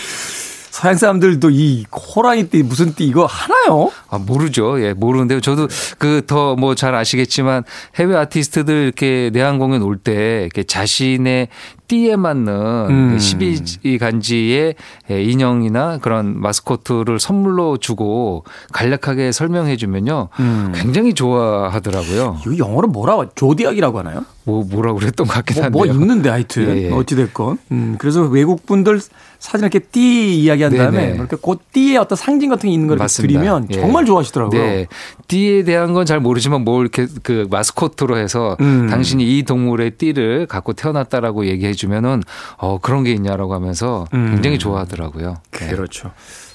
서양 0.79 0.95
사람들도 0.95 1.49
이 1.49 1.83
호랑이 1.91 2.47
띠 2.49 2.63
무슨 2.63 2.93
띠 2.93 3.05
이거 3.05 3.25
하나요? 3.25 3.91
아, 4.09 4.17
모르죠. 4.17 4.81
예, 4.81 4.93
모르는데요. 4.93 5.41
저도 5.41 5.67
그 5.97 6.21
더 6.25 6.55
뭐 6.55 6.73
잘 6.73 6.95
아시겠지만 6.95 7.63
해외 7.95 8.15
아티스트들 8.15 8.73
이렇게 8.85 9.29
내한 9.33 9.59
공연 9.59 9.81
올 9.81 9.97
때 9.97 10.43
이렇게 10.43 10.63
자신의 10.63 11.49
띠에 11.89 12.15
맞는 12.15 12.53
음. 12.89 13.17
12간지의 13.19 14.75
예, 15.11 15.23
인형이나 15.23 15.97
그런 15.97 16.39
마스코트를 16.39 17.19
선물로 17.19 17.77
주고 17.77 18.45
간략하게 18.71 19.33
설명해 19.33 19.75
주면요. 19.75 20.29
음. 20.39 20.71
굉장히 20.75 21.13
좋아하더라고요. 21.13 22.39
이거 22.45 22.57
영어로 22.57 22.87
뭐라고, 22.87 23.25
조디악이라고 23.35 23.99
하나요? 23.99 24.23
뭐 24.45 24.63
뭐라고 24.63 24.99
그랬던 24.99 25.27
것 25.27 25.33
같긴 25.33 25.55
뭐, 25.57 25.63
한데요. 25.65 25.93
뭐 25.93 25.93
있는데 25.93 26.29
하여튼 26.29 26.77
예, 26.77 26.83
예. 26.87 26.91
어찌 26.93 27.15
됐건 27.17 27.57
음, 27.71 27.95
그래서 27.99 28.21
외국 28.21 28.65
분들 28.65 29.01
사진 29.39 29.63
이렇게 29.63 29.79
띠 29.79 30.35
이야기한 30.43 30.75
다음에 30.75 30.97
네네. 30.97 31.15
이렇게 31.15 31.37
그 31.41 31.55
띠의 31.71 31.97
어떤 31.97 32.17
상징 32.17 32.49
같은 32.49 32.67
게 32.69 32.73
있는 32.73 32.87
걸. 32.87 32.99
드리면 33.07 33.67
예. 33.71 33.79
정말 33.79 34.05
좋아하시더라고요. 34.05 34.61
네. 34.61 34.87
띠에 35.27 35.63
대한 35.63 35.93
건 35.93 36.05
잘 36.05 36.19
모르지만 36.19 36.63
뭘 36.65 36.81
이렇게 36.81 37.07
그 37.23 37.47
마스코트로 37.49 38.17
해서 38.17 38.57
음. 38.61 38.87
당신이 38.89 39.37
이 39.37 39.43
동물의 39.43 39.91
띠를 39.91 40.45
갖고 40.47 40.73
태어났다라고 40.73 41.45
얘기해 41.45 41.73
주면은 41.73 42.21
어 42.57 42.79
그런 42.79 43.03
게 43.03 43.11
있냐라고 43.13 43.53
하면서 43.53 44.05
음. 44.13 44.31
굉장히 44.33 44.59
좋아하더라고요. 44.59 45.37
네. 45.51 45.67
그렇죠. 45.67 46.11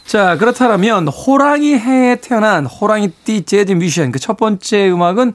자 0.06 0.36
그렇다면 0.36 1.08
호랑이 1.08 1.74
해에 1.78 2.16
태어난 2.16 2.66
호랑이 2.66 3.08
띠 3.24 3.42
재즈 3.42 3.72
뮤지션 3.72 4.12
그 4.12 4.18
첫 4.18 4.36
번째 4.36 4.90
음악은 4.90 5.32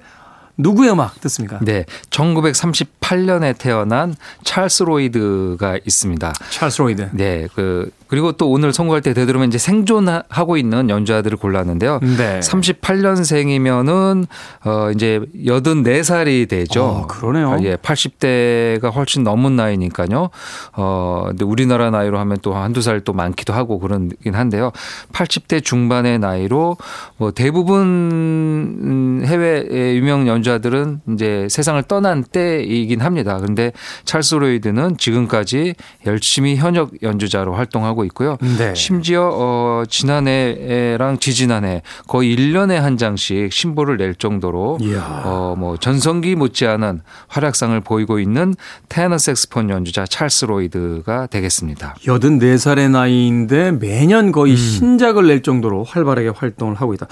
누구의 0.60 0.92
음악 0.92 1.20
듣습니까? 1.22 1.58
네. 1.62 1.86
1938년에 2.12 3.58
태어난 3.58 4.16
찰스 4.44 4.84
로이드가 4.84 5.80
있습니다. 5.86 6.34
찰스 6.52 6.82
로이드. 6.82 7.10
네. 7.14 7.48
그 7.56 7.90
그리고 8.08 8.32
또 8.32 8.50
오늘 8.50 8.74
선곡할 8.74 9.02
때 9.02 9.14
되도록이면 9.14 9.50
이제 9.50 9.60
생존하고 9.60 10.58
있는 10.58 10.90
연주자들을 10.90 11.38
골랐는데요. 11.38 12.00
네. 12.02 12.40
38년생이면은 12.40 14.26
어 14.66 14.90
이제 14.92 15.22
84살이 15.36 16.50
되죠. 16.50 16.84
어, 16.84 17.08
그러네요. 17.08 17.52
아, 17.52 17.58
예, 17.62 17.76
80대가 17.76 18.94
훨씬 18.94 19.24
넘은 19.24 19.56
나이니까요. 19.56 20.30
어 20.74 21.24
근데 21.28 21.46
우리나라 21.46 21.90
나이로 21.92 22.18
하면 22.20 22.38
또 22.42 22.56
한두 22.56 22.82
살 22.82 23.00
또 23.06 23.14
많기도 23.14 23.54
하고 23.54 23.80
그런긴 23.80 24.36
한데요. 24.36 24.72
80대 25.14 25.64
중반의 25.64 26.20
나이로 26.20 26.76
뭐 27.16 27.32
대부분 27.32 27.80
음, 27.82 29.24
해외의 29.26 29.96
유명 29.98 30.28
연주 30.28 30.49
자들은 30.50 31.02
이제 31.14 31.48
세상을 31.50 31.82
떠난 31.84 32.24
때이긴 32.24 33.02
합니다. 33.02 33.38
그런데 33.40 33.72
찰스 34.06 34.36
로이드는 34.36 34.98
지금까지 34.98 35.76
열심히 36.08 36.56
현역 36.56 37.04
연주자로 37.04 37.54
활동하고 37.54 38.04
있고요. 38.06 38.38
네. 38.58 38.74
심지어 38.74 39.30
어 39.32 39.84
지난해랑 39.88 41.20
지지난해 41.20 41.84
거의 42.08 42.36
1년에 42.36 42.74
한 42.74 42.98
장씩 42.98 43.54
신보를 43.54 43.98
낼 43.98 44.16
정도로. 44.16 44.80
어뭐 45.24 45.78
전성기 45.78 46.36
못지않은 46.36 47.02
활약상을 47.28 47.80
보이고 47.82 48.20
있는 48.20 48.56
테너 48.90 49.18
색스폰 49.18 49.70
연주자 49.70 50.06
찰스 50.06 50.46
로이드가 50.46 51.28
되겠습니다. 51.28 51.96
84살의 52.04 52.90
나이인데 52.90 53.72
매년 53.74 54.32
거의 54.32 54.56
신작을 54.56 55.28
낼 55.28 55.44
정도로 55.44 55.84
활발하게 55.84 56.30
활동을 56.30 56.76
하고 56.76 56.94
있다. 56.94 57.08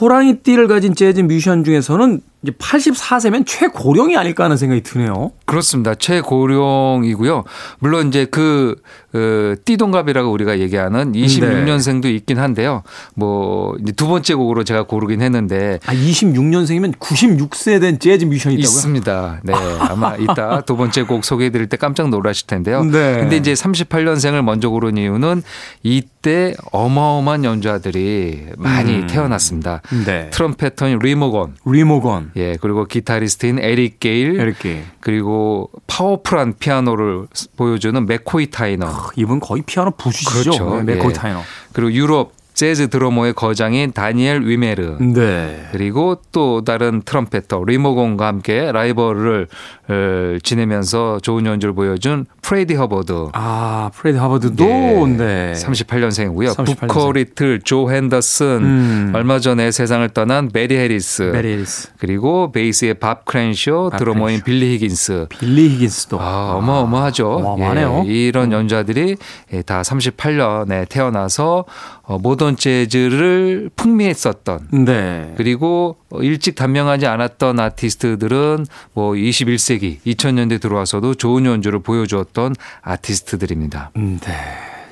호랑이띠를 0.00 0.66
가진 0.68 0.94
재즈 0.94 1.20
뮤지션 1.20 1.64
중에서는 1.64 2.20
이제 2.44 2.52
84세면 2.52 3.46
최고령이 3.46 4.16
아닐까 4.16 4.44
하는 4.44 4.56
생각이 4.58 4.82
드네요. 4.82 5.32
그렇습니다. 5.46 5.94
최고령이고요. 5.94 7.44
물론 7.78 8.08
이제 8.08 8.26
그 8.26 8.76
어, 9.14 9.54
띠동갑이라고 9.64 10.30
우리가 10.30 10.58
얘기하는 10.58 11.12
26년생도 11.12 12.06
있긴 12.06 12.38
한데요. 12.38 12.82
뭐 13.14 13.74
이제 13.80 13.92
두 13.92 14.08
번째 14.08 14.34
곡으로 14.34 14.64
제가 14.64 14.82
고르긴 14.82 15.22
했는데 15.22 15.78
아, 15.86 15.94
26년생이면 15.94 16.98
96세 16.98 17.80
된 17.80 17.98
재즈 17.98 18.26
뮤지션이 18.26 18.56
있다고요? 18.56 18.68
있습니다. 18.76 19.40
네. 19.44 19.52
아마 19.88 20.16
이따 20.16 20.60
두 20.62 20.76
번째 20.76 21.04
곡 21.04 21.24
소개해 21.24 21.50
드릴 21.50 21.68
때 21.68 21.76
깜짝 21.76 22.10
놀라실 22.10 22.46
텐데요. 22.46 22.82
네. 22.84 23.18
근데 23.20 23.36
이제 23.36 23.52
38년생을 23.54 24.42
먼저 24.42 24.68
고른 24.68 24.96
이유는 24.98 25.42
이때 25.82 26.54
어마어마한 26.72 27.44
연주자들이 27.44 28.46
많이 28.58 28.96
음. 28.96 29.06
태어났습니다. 29.06 29.80
네. 30.04 30.28
trumpeter인 30.30 30.98
리모건, 30.98 31.54
리모건, 31.64 32.32
예, 32.36 32.56
그리고 32.60 32.84
기타리스트인 32.84 33.58
에릭 33.60 34.00
게일, 34.00 34.34
이렇게 34.34 34.84
그리고 35.00 35.70
파워풀한 35.86 36.54
피아노를 36.58 37.26
보여주는 37.56 38.06
맥코이 38.06 38.50
타이너, 38.50 38.90
이분 39.16 39.40
거의 39.40 39.62
피아노 39.64 39.92
부수시죠. 39.92 40.50
그렇죠. 40.50 40.82
네, 40.82 40.94
맥코이 40.94 41.10
예. 41.10 41.12
타이너. 41.12 41.40
그리고 41.72 41.92
유럽 41.92 42.32
재즈 42.54 42.88
드러머의 42.88 43.32
거장인 43.32 43.90
다니엘 43.92 44.42
위메르, 44.42 44.98
네. 45.00 45.68
그리고 45.72 46.20
또 46.30 46.62
다른 46.62 47.02
trumpeter 47.04 47.64
리모건과 47.66 48.26
함께 48.28 48.70
라이벌을 48.70 49.48
어, 49.88 50.38
지내면서 50.42 51.18
좋은 51.20 51.44
연주를 51.46 51.74
보여준 51.74 52.26
프레디 52.42 52.74
허버드. 52.74 53.30
아, 53.32 53.90
프레디 53.92 54.18
허버드도 54.18 54.64
네. 54.64 55.52
38년생이고요. 55.54 56.54
38년생. 56.54 56.80
부커 56.88 57.12
리틀, 57.12 57.60
조 57.60 57.90
핸더슨, 57.90 58.46
음. 58.62 59.12
얼마 59.14 59.40
전에 59.40 59.70
세상을 59.72 60.08
떠난 60.10 60.48
배리 60.52 60.76
해리스, 60.76 61.22
배리 61.22 61.52
해리스, 61.54 61.88
그리고 61.98 62.52
베이스의 62.52 62.94
밥 62.94 63.24
크랜쇼, 63.24 63.90
밥 63.90 63.98
드러머인 63.98 64.40
크랜쇼. 64.40 64.44
빌리 64.44 64.74
히긴스. 64.74 65.26
빌리 65.28 65.68
히긴스도. 65.70 66.20
아, 66.20 66.54
어마어마하죠. 66.56 67.28
어마어마하네요. 67.32 68.04
예, 68.06 68.10
이런 68.12 68.52
연주자들이 68.52 69.16
예, 69.52 69.62
다 69.62 69.82
38년에 69.82 70.88
태어나서 70.88 71.64
어, 72.06 72.18
모던 72.18 72.56
재즈를 72.56 73.70
풍미했었던 73.76 74.68
네. 74.84 75.32
그리고 75.36 75.96
일찍 76.12 76.54
단명하지 76.54 77.06
않았던 77.06 77.58
아티스트들은 77.58 78.66
뭐 78.92 79.12
21세기 79.12 80.00
2000년대 80.06 80.60
들어와서도 80.60 81.14
좋은 81.14 81.46
연주를 81.46 81.80
보여주었던 81.80 82.54
아티스트들입니다. 82.82 83.90
음, 83.96 84.18
네. 84.22 84.32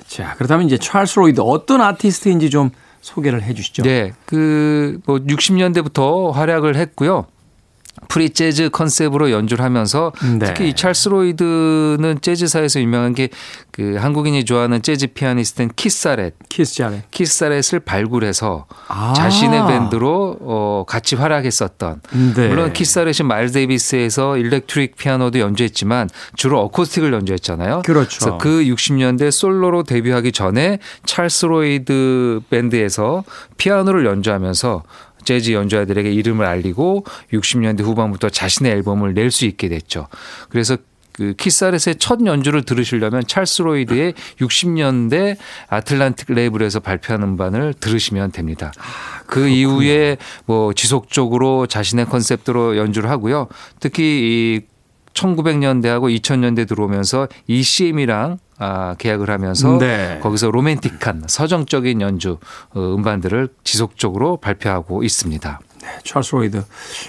자, 0.06 0.34
그렇다면 0.36 0.66
이제 0.66 0.78
찰스 0.78 1.18
로이드 1.18 1.40
어떤 1.42 1.80
아티스트인지 1.80 2.50
좀 2.50 2.70
소개를 3.00 3.42
해 3.42 3.52
주시죠. 3.54 3.82
네, 3.82 4.12
그 4.26 4.82
뭐 5.06 5.18
60년대부터 5.18 6.30
활약을 6.32 6.76
했고요. 6.76 7.26
프리 8.08 8.30
재즈 8.30 8.70
컨셉으로 8.70 9.30
연주를 9.30 9.64
하면서 9.64 10.12
네. 10.38 10.46
특히 10.46 10.68
이 10.70 10.74
찰스 10.74 11.08
로이드는 11.08 12.18
재즈사에서 12.20 12.80
유명한 12.80 13.14
게 13.14 13.28
그 13.72 13.96
한국인이 13.96 14.44
좋아하는 14.44 14.82
재즈 14.82 15.08
피아니스트인 15.08 15.70
키스 15.74 16.74
자렛 16.74 17.04
키스 17.10 17.25
자렛. 17.25 17.42
키스 17.42 17.57
자렛을 17.57 17.80
발굴해서 17.80 18.66
아. 18.88 19.14
자신의 19.16 19.66
밴드로 19.66 20.36
어 20.40 20.84
같이 20.86 21.16
활약했었던 21.16 22.02
네. 22.36 22.48
물론 22.48 22.74
키스 22.74 22.98
자렛이 22.98 23.26
마일스 23.26 23.54
데이비스에서 23.54 24.36
electric 24.36 24.96
피아노도 24.96 25.38
연주했지만 25.38 26.10
주로 26.36 26.60
acoustic을 26.60 27.14
연주했잖아요. 27.14 27.82
그렇죠. 27.86 28.18
그래서 28.18 28.38
그 28.38 28.62
60년대 28.64 29.30
솔로로 29.30 29.84
데뷔하기 29.84 30.32
전에 30.32 30.78
찰스 31.06 31.46
로이드 31.46 32.42
밴드에서 32.50 33.24
피아노를 33.56 34.04
연주하면서 34.04 34.82
재즈 35.24 35.52
연주자들에게 35.52 36.12
이름을 36.12 36.44
알리고 36.46 37.04
60년대 37.32 37.82
후반부터 37.82 38.30
자신의 38.30 38.72
앨범을 38.72 39.14
낼 39.14 39.30
수 39.30 39.46
있게 39.46 39.68
됐죠. 39.68 40.08
그래서 40.50 40.76
그 41.12 41.34
키사렛의 41.34 41.96
첫 41.98 42.24
연주를 42.24 42.62
들으시려면 42.62 43.26
찰스 43.26 43.62
로이드의 43.62 44.14
60년대 44.40 45.36
아틀란틱 45.68 46.32
레이블에서 46.32 46.80
발표한 46.80 47.22
음반을 47.22 47.74
들으시면 47.74 48.32
됩니다. 48.32 48.72
그 49.26 49.48
이후에 49.48 50.16
뭐 50.46 50.72
지속적으로 50.72 51.66
자신의 51.66 52.06
컨셉대로 52.06 52.76
연주를 52.76 53.10
하고요. 53.10 53.48
특히 53.80 54.02
이 54.02 54.60
1900년대하고 55.14 56.14
2000년대 56.18 56.66
들어오면서 56.66 57.28
ECM이랑 57.46 58.38
아, 58.62 58.94
계약을 58.96 59.28
하면서 59.28 59.76
네. 59.78 60.20
거기서 60.22 60.52
로맨틱한 60.52 61.24
서정적인 61.26 62.00
연주 62.00 62.38
어, 62.74 62.94
음반들을 62.94 63.48
지속적으로 63.64 64.36
발표하고 64.36 65.02
있습니다. 65.02 65.58
찰스 66.04 66.36
로이드. 66.36 66.62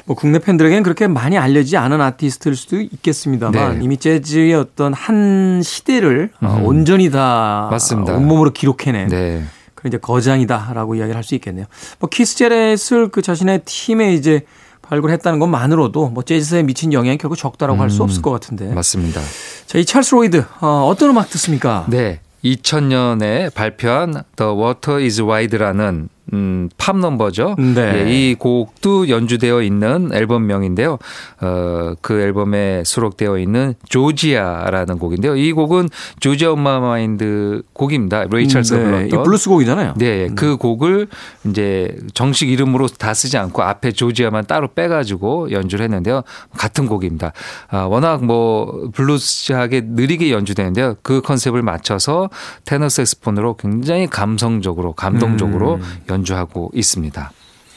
뭐 0.05 0.15
국내 0.15 0.39
팬들에게는 0.39 0.81
그렇게 0.81 1.07
많이 1.07 1.37
알려지지 1.37 1.77
않은 1.77 2.01
아티스트일 2.01 2.55
수도 2.55 2.81
있겠습니다만 2.81 3.77
네. 3.77 3.83
이미 3.83 3.97
재즈의 3.97 4.55
어떤 4.55 4.93
한 4.93 5.61
시대를 5.63 6.31
어, 6.41 6.59
온전히 6.63 7.11
다 7.11 7.67
맞습니다. 7.69 8.13
온몸으로 8.15 8.49
기록해낸 8.51 9.09
네. 9.09 9.43
그런 9.75 9.91
이제 9.91 9.99
거장이다라고 9.99 10.95
이야기를 10.95 11.15
할 11.15 11.23
수 11.23 11.35
있겠네요. 11.35 11.67
뭐 11.99 12.09
키스 12.09 12.35
자렛을 12.35 13.09
그 13.11 13.21
자신의 13.21 13.61
팀에 13.65 14.13
이제 14.13 14.41
발굴했다는 14.83 15.39
것만으로도 15.39 16.09
뭐 16.09 16.23
재즈에 16.23 16.63
미친 16.63 16.93
영향이 16.93 17.17
결국 17.17 17.35
적다라고 17.35 17.81
할수 17.81 18.01
음. 18.01 18.03
없을 18.03 18.21
것 18.21 18.31
같은데. 18.31 18.71
맞습니다. 18.73 19.21
자, 19.65 19.79
이 19.79 19.85
찰스 19.85 20.13
로이드 20.13 20.45
어, 20.61 20.87
어떤 20.87 21.09
음악 21.09 21.29
듣습니까? 21.31 21.85
네. 21.89 22.19
2000년에 22.43 23.53
발표한 23.53 24.23
The 24.35 24.51
Water 24.51 25.01
is 25.01 25.21
Wide라는 25.21 26.09
음, 26.31 26.69
팝 26.77 26.97
넘버죠. 26.97 27.55
네. 27.57 28.05
예, 28.05 28.11
이 28.11 28.35
곡도 28.35 29.09
연주되어 29.09 29.61
있는 29.61 30.11
앨범명인데요. 30.13 30.97
어, 31.41 31.93
그 32.01 32.21
앨범에 32.21 32.83
수록되어 32.85 33.37
있는 33.39 33.73
조지아라는 33.89 34.99
곡인데요. 34.99 35.35
이 35.35 35.51
곡은 35.51 35.89
Georgia 36.21 36.53
On 36.53 36.79
My 36.79 37.06
Mind 37.06 37.61
곡입니다. 37.73 38.25
레이 38.29 38.44
찰스 38.44 38.73
네, 38.73 38.83
불렀던. 38.83 39.07
이 39.07 39.23
블루스 39.23 39.49
곡이잖아요. 39.49 39.95
네, 39.97 40.29
그 40.33 40.55
곡을 40.55 41.07
이제 41.49 41.97
정식 42.13 42.49
이름으로 42.49 42.87
다 42.87 43.13
쓰지 43.13 43.37
않고 43.37 43.61
앞에 43.61 43.91
조지아만 43.91 44.45
따로 44.45 44.69
빼가지고 44.69 45.51
연주를 45.51 45.83
했는데요. 45.83 46.21
같은 46.57 46.87
곡입니다. 46.87 47.33
아, 47.69 47.79
워낙 47.79 48.23
뭐 48.23 48.89
블루스하게 48.93 49.81
느리게 49.87 50.31
연주되는데요. 50.31 50.95
그 51.01 51.21
컨셉을 51.21 51.61
맞춰서 51.61 52.29
테너 52.65 52.87
색스폰으로 52.87 53.55
굉장히 53.57 54.07
감성적으로, 54.07 54.93
감동적으로 54.93 55.79
연주하고 56.13 56.71
있습니다. 56.73 57.31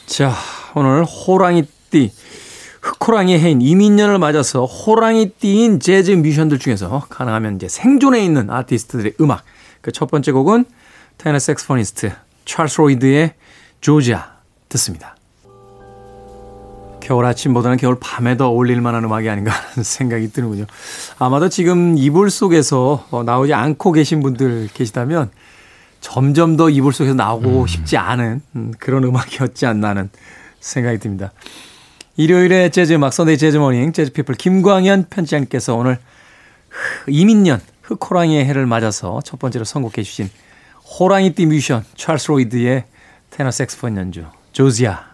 자, 0.05 0.33
오늘 0.75 1.03
호랑이띠 1.03 2.11
흑호랑이 2.81 3.37
해인 3.37 3.61
임인년을 3.61 4.17
맞아서 4.19 4.65
호랑이 4.65 5.31
띠인 5.31 5.79
재즈 5.79 6.11
뮤지션들 6.11 6.59
중에서 6.59 7.05
가능하면 7.09 7.55
이제 7.57 7.67
생존해 7.67 8.23
있는 8.23 8.49
아티스트들의 8.49 9.13
음악. 9.19 9.43
그 9.81 9.91
첫 9.91 10.09
번째 10.09 10.31
곡은 10.31 10.65
테너 11.17 11.39
saxophonist 11.39 12.11
찰스 12.45 12.81
로이드의 12.81 13.33
조지아 13.81 14.31
듣습니다. 14.69 15.15
겨울 16.99 17.25
아침보다는 17.25 17.77
겨울 17.77 17.97
밤에 17.99 18.35
더 18.35 18.49
어울릴 18.49 18.81
만한 18.81 19.03
음악이 19.05 19.29
아닌가 19.29 19.51
하는 19.51 19.83
생각이 19.83 20.31
드는군요. 20.31 20.65
아마도 21.19 21.47
지금 21.47 21.97
이불 21.97 22.29
속에서 22.29 23.05
어, 23.11 23.23
나오지 23.23 23.53
않고 23.53 23.93
계신 23.93 24.21
분들 24.21 24.69
계시다면 24.73 25.31
점점 25.99 26.57
더 26.57 26.69
이불 26.69 26.93
속에서 26.93 27.13
나오고 27.13 27.67
싶지 27.67 27.97
않은 27.97 28.41
음, 28.55 28.73
그런 28.79 29.03
음악이었지 29.03 29.65
않나 29.65 29.89
하는 29.89 30.09
생각이 30.59 30.99
듭니다. 30.99 31.31
일요일에 32.15 32.69
재즈 32.69 32.93
음악 32.93 33.13
Sunday 33.13 33.37
Jazz 33.37 33.57
Morning 33.57 33.93
재즈 33.93 34.11
피플 34.11 34.35
김광현 34.35 35.07
편집장께서 35.09 35.75
오늘 35.75 35.99
임인년 37.07 37.61
흑호랑이의 37.83 38.45
해를 38.45 38.65
맞아서 38.65 39.21
첫 39.23 39.39
번째로 39.39 39.65
선곡해 39.65 40.03
주신 40.03 40.29
호랑이 40.99 41.33
띠 41.33 41.45
뮤지션 41.45 41.83
찰스 41.95 42.31
로이드의 42.31 42.85
테너 43.29 43.51
색스폰 43.51 43.97
연주 43.97 44.25
조지아 44.51 45.05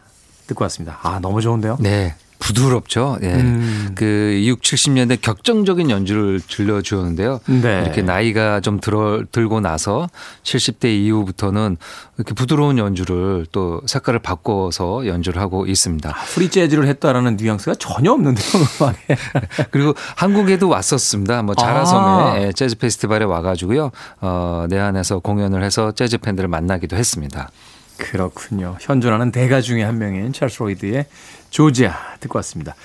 듣고 0.47 0.63
왔습니다. 0.65 0.99
아 1.01 1.19
너무 1.19 1.41
좋은데요? 1.41 1.77
네. 1.79 2.15
부드럽죠. 2.43 3.17
예. 3.23 3.33
음. 3.33 3.91
그 3.95 4.41
6, 4.45 4.61
70년대 4.61 5.21
격정적인 5.21 5.89
연주를 5.89 6.41
들려주었는데요. 6.41 7.39
네. 7.45 7.83
이렇게 7.83 8.01
나이가 8.01 8.59
좀 8.59 8.81
들어, 8.81 9.23
들고 9.31 9.61
나서 9.61 10.09
70대 10.43 10.93
이후부터는 11.05 11.77
이렇게 12.17 12.33
부드러운 12.33 12.77
연주를 12.77 13.45
또 13.53 13.81
색깔을 13.85 14.19
바꿔서 14.19 15.07
연주를 15.07 15.41
하고 15.41 15.65
있습니다. 15.65 16.13
프리 16.33 16.49
재즈를 16.49 16.85
했다라는 16.87 17.37
뉘앙스가 17.37 17.75
전혀 17.79 18.11
없는데요, 18.11 18.45
음악에. 18.81 19.17
그리고 19.71 19.93
한국에도 20.17 20.67
왔었습니다. 20.67 21.43
뭐 21.43 21.55
아. 21.57 21.61
자라섬에 21.61 22.47
예, 22.47 22.51
재즈 22.51 22.77
페스티벌에 22.77 23.23
와가지고요. 23.23 23.91
어, 24.19 24.65
내한에서 24.69 25.19
공연을 25.19 25.63
해서 25.63 25.93
재즈 25.93 26.17
팬들을 26.17 26.49
만나기도 26.49 26.97
했습니다. 26.97 27.49
그렇군요. 27.97 28.75
현존하는 28.81 29.31
대가 29.31 29.61
중에 29.61 29.83
한 29.83 29.97
명인 29.97 30.33
찰스 30.33 30.63
로이드의 30.63 31.05
조지아 31.53 31.93
듣고 32.19 32.37
왔습니다. 32.39 32.75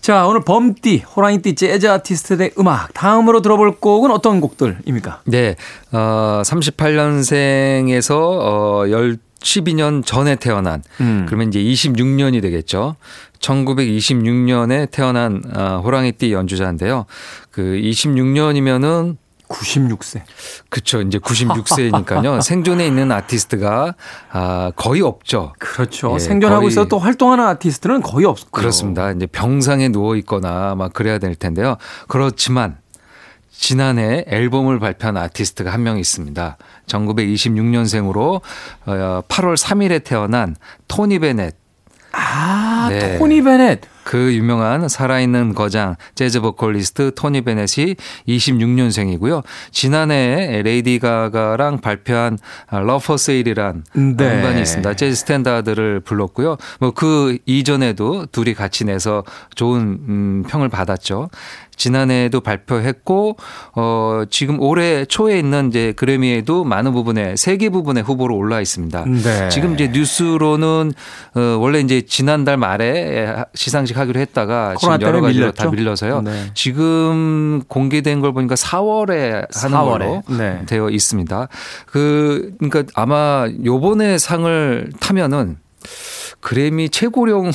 자, 0.00 0.26
오늘 0.26 0.42
범띠, 0.44 1.04
호랑이띠 1.16 1.54
재즈 1.54 1.88
아티스트의 1.88 2.52
음악. 2.58 2.92
다음으로 2.94 3.42
들어볼 3.42 3.80
곡은 3.80 4.10
어떤 4.10 4.40
곡들입니까? 4.40 5.22
네, 5.24 5.56
어, 5.92 6.42
38년생에서 6.44 8.12
어, 8.12 8.84
10, 8.86 9.18
12년 9.40 10.04
전에 10.04 10.36
태어난 10.36 10.82
음. 11.00 11.24
그러면 11.26 11.48
이제 11.48 11.60
26년이 11.60 12.40
되겠죠. 12.40 12.96
1926년에 13.40 14.90
태어난 14.90 15.42
어, 15.54 15.82
호랑이띠 15.84 16.32
연주자인데요. 16.32 17.06
그 17.50 17.62
26년이면은 17.62 19.16
96세. 19.48 20.22
그쵸 20.68 21.00
이제 21.02 21.18
96세니까요. 21.18 22.40
생존에 22.42 22.86
있는 22.86 23.12
아티스트가 23.12 23.94
아, 24.32 24.72
거의 24.76 25.02
없죠. 25.02 25.52
그렇죠. 25.58 26.12
예, 26.14 26.18
생존하고 26.18 26.68
있어 26.68 26.86
또 26.86 26.98
활동하는 26.98 27.44
아티스트는 27.46 28.02
거의 28.02 28.26
없고. 28.26 28.50
그렇습니다. 28.50 29.10
이제 29.10 29.26
병상에 29.26 29.88
누워 29.88 30.16
있거나 30.16 30.74
막 30.74 30.92
그래야 30.92 31.18
될 31.18 31.34
텐데요. 31.34 31.76
그렇지만 32.08 32.78
지난해 33.56 34.24
앨범을 34.28 34.80
발표한 34.80 35.16
아티스트가 35.16 35.72
한 35.72 35.82
명 35.82 35.98
있습니다. 35.98 36.56
1926년생으로 36.86 38.40
8월 38.86 39.56
3일에 39.56 40.02
태어난 40.04 40.56
토니 40.88 41.18
베넷. 41.20 41.54
아, 42.12 42.88
네. 42.90 43.18
토니 43.18 43.42
베넷. 43.42 43.80
그 44.04 44.34
유명한 44.34 44.88
살아있는 44.88 45.54
거장 45.54 45.96
재즈 46.14 46.40
보컬리스트 46.40 47.12
토니 47.14 47.42
베넷이 47.42 47.96
26년생이고요. 48.28 49.42
지난해 49.70 50.62
레이디 50.62 50.98
가가랑 50.98 51.80
발표한 51.80 52.38
Love 52.70 52.96
for 52.96 53.16
Sale이란 53.16 53.84
네. 53.94 54.00
음반이 54.00 54.60
있습니다. 54.62 54.94
재즈 54.94 55.14
스탠다드를 55.16 56.00
불렀고요. 56.00 56.56
뭐 56.80 56.94
그 56.94 57.38
이전에도 57.44 58.26
둘이 58.26 58.54
같이 58.54 58.84
내서 58.84 59.24
좋은 59.54 59.80
음, 60.08 60.44
평을 60.48 60.68
받았죠. 60.68 61.28
지난해에도 61.76 62.40
발표했고 62.40 63.36
어 63.74 64.22
지금 64.30 64.60
올해 64.60 65.04
초에 65.04 65.38
있는 65.40 65.68
이제 65.68 65.92
그래미에도 65.96 66.62
많은 66.62 66.92
부분에 66.92 67.34
세 67.36 67.49
개 67.49 67.68
부문에 67.68 68.00
후보로 68.00 68.36
올라 68.36 68.60
있습니다. 68.60 69.04
네. 69.06 69.48
지금 69.48 69.74
이제 69.74 69.88
뉴스로는 69.88 70.92
어 71.34 71.40
원래 71.60 71.80
이제 71.80 72.02
지난달 72.02 72.56
말에 72.58 73.34
시상식 73.54 73.93
하기로 73.98 74.20
했다가 74.20 74.74
지금 74.78 74.88
코로나 74.96 75.06
여러 75.06 75.20
가지로 75.20 75.46
밀렸죠? 75.46 75.62
다 75.64 75.70
밀려서요. 75.70 76.22
네. 76.22 76.50
지금 76.54 77.62
공개된 77.68 78.20
걸 78.20 78.32
보니까 78.32 78.54
4월에 78.54 79.46
하는 79.54 79.76
4월에. 79.78 79.98
걸로 79.98 80.22
네. 80.36 80.62
되어 80.66 80.90
있습니다. 80.90 81.48
그 81.86 82.52
그러니까 82.58 82.84
아마 82.94 83.48
요번에 83.64 84.18
상을 84.18 84.90
타면은 85.00 85.58
그래미 86.40 86.90
최고령 86.90 87.50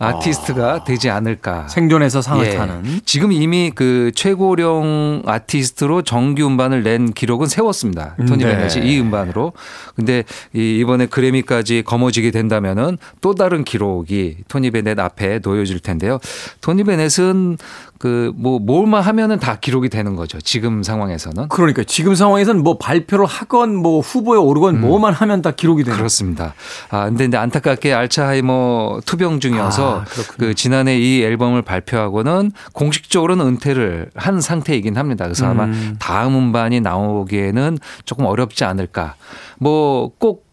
아티스트가 0.00 0.84
되지 0.84 1.10
않을까. 1.10 1.68
생존해서 1.68 2.22
상을 2.22 2.44
예. 2.46 2.56
타는. 2.56 3.02
지금 3.04 3.32
이미 3.32 3.70
그 3.74 4.10
최고령 4.14 5.22
아티스트로 5.26 6.02
정규 6.02 6.46
음반을 6.46 6.82
낸 6.82 7.12
기록은 7.12 7.46
세웠습니다. 7.46 8.16
토니 8.26 8.44
네. 8.44 8.56
베넷이 8.56 8.86
이 8.90 8.98
음반으로. 8.98 9.52
근데 9.94 10.24
이 10.54 10.78
이번에 10.80 11.06
그래미까지 11.06 11.82
거머쥐게 11.84 12.30
된다면은 12.30 12.96
또 13.20 13.34
다른 13.34 13.62
기록이 13.62 14.38
토니 14.48 14.70
베넷 14.70 14.98
앞에 14.98 15.40
놓여질 15.42 15.80
텐데요. 15.80 16.18
토니 16.62 16.84
베넷은 16.84 17.58
그뭐 18.00 18.60
뭘만 18.60 19.02
하면은 19.02 19.38
다 19.38 19.58
기록이 19.60 19.90
되는 19.90 20.16
거죠. 20.16 20.40
지금 20.40 20.82
상황에서는. 20.82 21.48
그러니까 21.50 21.84
지금 21.84 22.14
상황에서는 22.14 22.62
뭐 22.62 22.78
발표를 22.78 23.26
하건 23.26 23.76
뭐 23.76 24.00
후보에 24.00 24.38
오르건 24.38 24.80
뭐만 24.80 25.12
하면 25.12 25.42
다 25.42 25.50
기록이 25.50 25.84
되는. 25.84 25.96
음. 25.96 25.98
그렇습니다. 25.98 26.54
아, 26.88 27.04
근데, 27.04 27.24
근데 27.24 27.36
안타깝게 27.36 27.92
알츠하이머 27.92 29.00
투병 29.04 29.40
중이어서 29.40 29.89
아, 29.89 29.89
그렇군요. 30.04 30.36
그 30.38 30.54
지난해 30.54 30.98
이 30.98 31.22
앨범을 31.22 31.62
발표하고는 31.62 32.52
공식적으로는 32.72 33.46
은퇴를 33.46 34.10
한 34.14 34.40
상태이긴 34.40 34.96
합니다. 34.96 35.24
그래서 35.24 35.46
아마 35.46 35.64
음. 35.64 35.96
다음 35.98 36.36
음반이 36.36 36.80
나오기에는 36.80 37.78
조금 38.04 38.24
어렵지 38.24 38.64
않을까. 38.64 39.14
뭐꼭 39.58 40.48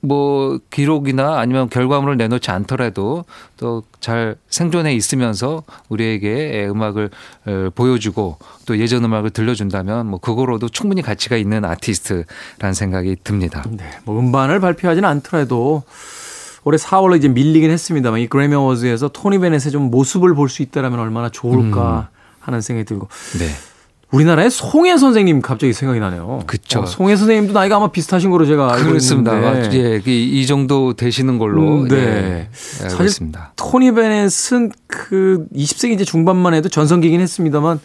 뭐 0.00 0.58
기록이나 0.70 1.38
아니면 1.38 1.68
결과물을 1.68 2.16
내놓지 2.16 2.50
않더라도 2.50 3.24
또 3.56 3.82
잘 4.02 4.34
생존해 4.50 4.92
있으면서 4.94 5.62
우리에게 5.88 6.66
음악을 6.68 7.10
어, 7.46 7.68
보여주고 7.74 8.36
또 8.66 8.78
예전 8.78 9.04
음악을 9.04 9.30
들려준다면 9.30 10.08
뭐 10.08 10.18
그거로도 10.18 10.68
충분히 10.68 11.02
가치가 11.02 11.36
있는 11.36 11.64
아티스트라는 11.64 12.74
생각이 12.74 13.16
듭니다. 13.22 13.64
네, 13.70 13.88
뭐 14.04 14.18
음반을 14.18 14.58
발표하지는 14.58 15.08
않더라도 15.08 15.84
올해 16.64 16.76
4월로 16.78 17.16
이제 17.16 17.28
밀리긴 17.28 17.70
했습니다만 17.70 18.20
이 18.20 18.26
그래미 18.28 18.54
어워즈에서 18.54 19.08
토니 19.08 19.38
베넷의 19.38 19.72
좀 19.72 19.90
모습을 19.90 20.34
볼 20.34 20.48
수 20.48 20.62
있다라면 20.62 20.98
얼마나 21.00 21.28
좋을까 21.28 22.08
하는 22.40 22.60
생각이 22.60 22.84
들고 22.84 23.08
네. 23.38 23.46
우리나라의 24.12 24.50
송혜 24.50 24.98
선생님 24.98 25.40
갑자기 25.40 25.72
생각이 25.72 25.98
나네요. 25.98 26.42
그쵸. 26.46 26.80
어, 26.80 26.86
송혜 26.86 27.16
선생님도 27.16 27.54
나이가 27.54 27.76
아마 27.76 27.90
비슷하신 27.90 28.30
거로 28.30 28.44
제가 28.44 28.74
알고 28.74 28.88
그렇습니다. 28.88 29.34
있는데 29.38 29.78
예, 29.78 30.00
그이 30.00 30.44
정도 30.46 30.92
되시는 30.92 31.38
걸로 31.38 31.62
음, 31.82 31.88
네. 31.88 31.96
예, 31.96 32.48
알고 32.82 32.90
사실 32.90 33.06
있습니다. 33.06 33.52
토니 33.56 33.92
베넷은 33.94 34.72
그 34.86 35.46
20세기 35.56 35.92
이제 35.94 36.04
중반만 36.04 36.52
해도 36.52 36.68
전성기긴 36.68 37.20
했습니다만 37.22 37.80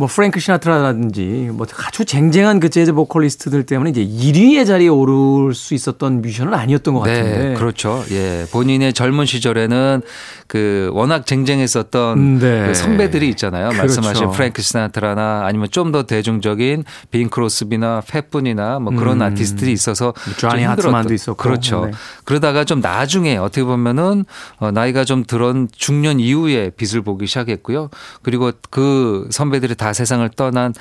뭐 0.00 0.08
프랭크 0.08 0.40
시나트라라든지 0.40 1.50
뭐 1.52 1.66
아주 1.86 2.06
쟁쟁한 2.06 2.58
그 2.58 2.70
재즈 2.70 2.94
보컬리스트들 2.94 3.64
때문에 3.66 3.90
이제 3.90 4.02
1위의 4.02 4.66
자리에 4.66 4.88
오를 4.88 5.52
수 5.54 5.74
있었던 5.74 6.22
뮤지션은 6.22 6.54
아니었던 6.54 6.94
것 6.94 7.00
같은데. 7.00 7.48
네, 7.50 7.54
그렇죠. 7.54 8.02
예, 8.10 8.46
본인의 8.50 8.94
젊은 8.94 9.26
시절에는 9.26 10.00
그 10.46 10.88
워낙 10.94 11.26
쟁쟁했었던 11.26 12.38
네. 12.38 12.66
그 12.68 12.74
선배들이 12.74 13.28
있잖아요. 13.28 13.68
그렇죠. 13.68 13.82
말씀하신 14.00 14.30
프랭크 14.30 14.62
시나트라나 14.62 15.42
아니면 15.44 15.68
좀 15.70 15.90
더 15.90 16.04
대중적인 16.04 16.84
빈 17.10 17.28
크로스비나 17.28 18.00
팻분이나 18.06 18.78
뭐 18.78 18.94
그런 18.94 19.16
음. 19.20 19.22
아티스트들이 19.22 19.72
있어서 19.72 20.14
좀 20.38 20.50
조니 20.50 20.62
힘들었던- 20.64 20.68
하트만도 20.68 21.12
있었고. 21.14 21.36
그렇죠. 21.42 21.86
네. 21.86 21.90
그러다가 22.24 22.64
좀 22.64 22.80
나중에 22.80 23.36
어떻게 23.36 23.64
보면은 23.64 24.24
어, 24.60 24.70
나이가 24.70 25.04
좀 25.04 25.24
들은 25.26 25.68
중년 25.76 26.20
이후에 26.20 26.70
빛을 26.70 27.02
보기 27.02 27.26
시작했고요. 27.26 27.90
그리고 28.22 28.52
그 28.70 29.26
선배들이 29.32 29.74
다 29.74 29.89
세상을 29.92 30.28
떠난 30.30 30.74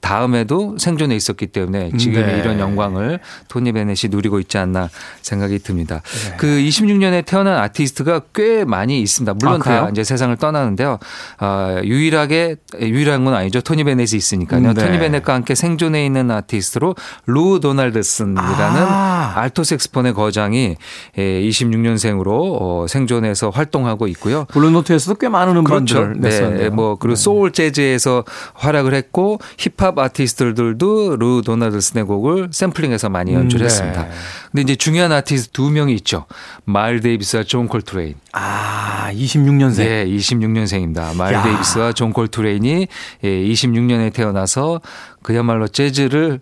다음에도 0.00 0.76
생존해 0.78 1.16
있었기 1.16 1.48
때문에 1.48 1.90
지금의 1.96 2.26
네. 2.26 2.38
이런 2.38 2.60
영광을 2.60 3.18
토니 3.48 3.72
베넷이 3.72 4.08
누리고 4.10 4.38
있지 4.38 4.56
않나 4.56 4.88
생각이 5.22 5.58
듭니다. 5.58 6.00
네. 6.30 6.36
그 6.36 6.46
26년에 6.46 7.24
태어난 7.26 7.58
아티스트가 7.58 8.20
꽤 8.34 8.64
많이 8.64 9.00
있습니다. 9.00 9.34
물론 9.34 9.60
아? 9.62 9.64
다 9.64 9.88
이제 9.90 10.04
세상을 10.04 10.36
떠나는데요. 10.36 10.98
아, 11.38 11.80
유일하게 11.82 12.56
유일한 12.80 13.24
건 13.24 13.34
아니죠. 13.34 13.60
토니 13.60 13.82
베넷이 13.84 14.16
있으니까요. 14.16 14.74
네. 14.74 14.74
토니 14.74 14.98
베넷과 14.98 15.34
함께 15.34 15.56
생존해 15.56 16.06
있는 16.06 16.30
아티스트로 16.30 16.94
루 17.26 17.58
도널드슨이라는 17.60 18.82
아. 18.82 19.32
알토 19.36 19.64
색스폰의 19.64 20.14
거장이 20.14 20.76
26년생으로 21.16 22.86
생존해서 22.86 23.50
활동하고 23.50 24.06
있고요. 24.08 24.44
블루노트에서도 24.50 25.18
꽤 25.18 25.28
많은 25.28 25.64
그렇죠. 25.64 25.98
음반들을 25.98 26.20
냈었는데요. 26.20 26.68
네, 26.68 26.74
뭐 26.74 26.96
그리고 26.96 27.16
소울 27.16 27.50
재즈에서 27.50 28.24
활약을 28.54 28.94
했고 28.94 29.40
힙합 29.58 29.85
아티스트들도 29.96 31.16
루 31.16 31.42
도널드슨의 31.44 32.04
곡을 32.04 32.48
샘플링해서 32.52 33.08
많이 33.08 33.34
연주했습니다. 33.34 34.02
네. 34.02 34.10
근데 34.50 34.62
이제 34.62 34.74
중요한 34.76 35.12
아티스트 35.12 35.52
두 35.52 35.70
명이 35.70 35.92
있죠. 35.94 36.26
마일스 36.64 37.00
데이비스와 37.00 37.44
존 37.44 37.68
콜트레인. 37.68 38.14
아, 38.32 39.10
26년생. 39.12 39.76
네, 39.76 40.06
26년생입니다. 40.06 41.14
마일스 41.16 41.34
야. 41.34 41.42
데이비스와 41.42 41.92
존 41.92 42.12
콜트레인이 42.12 42.86
26년에 43.22 44.12
태어나서 44.12 44.80
그야말로 45.22 45.68
재즈를 45.68 46.40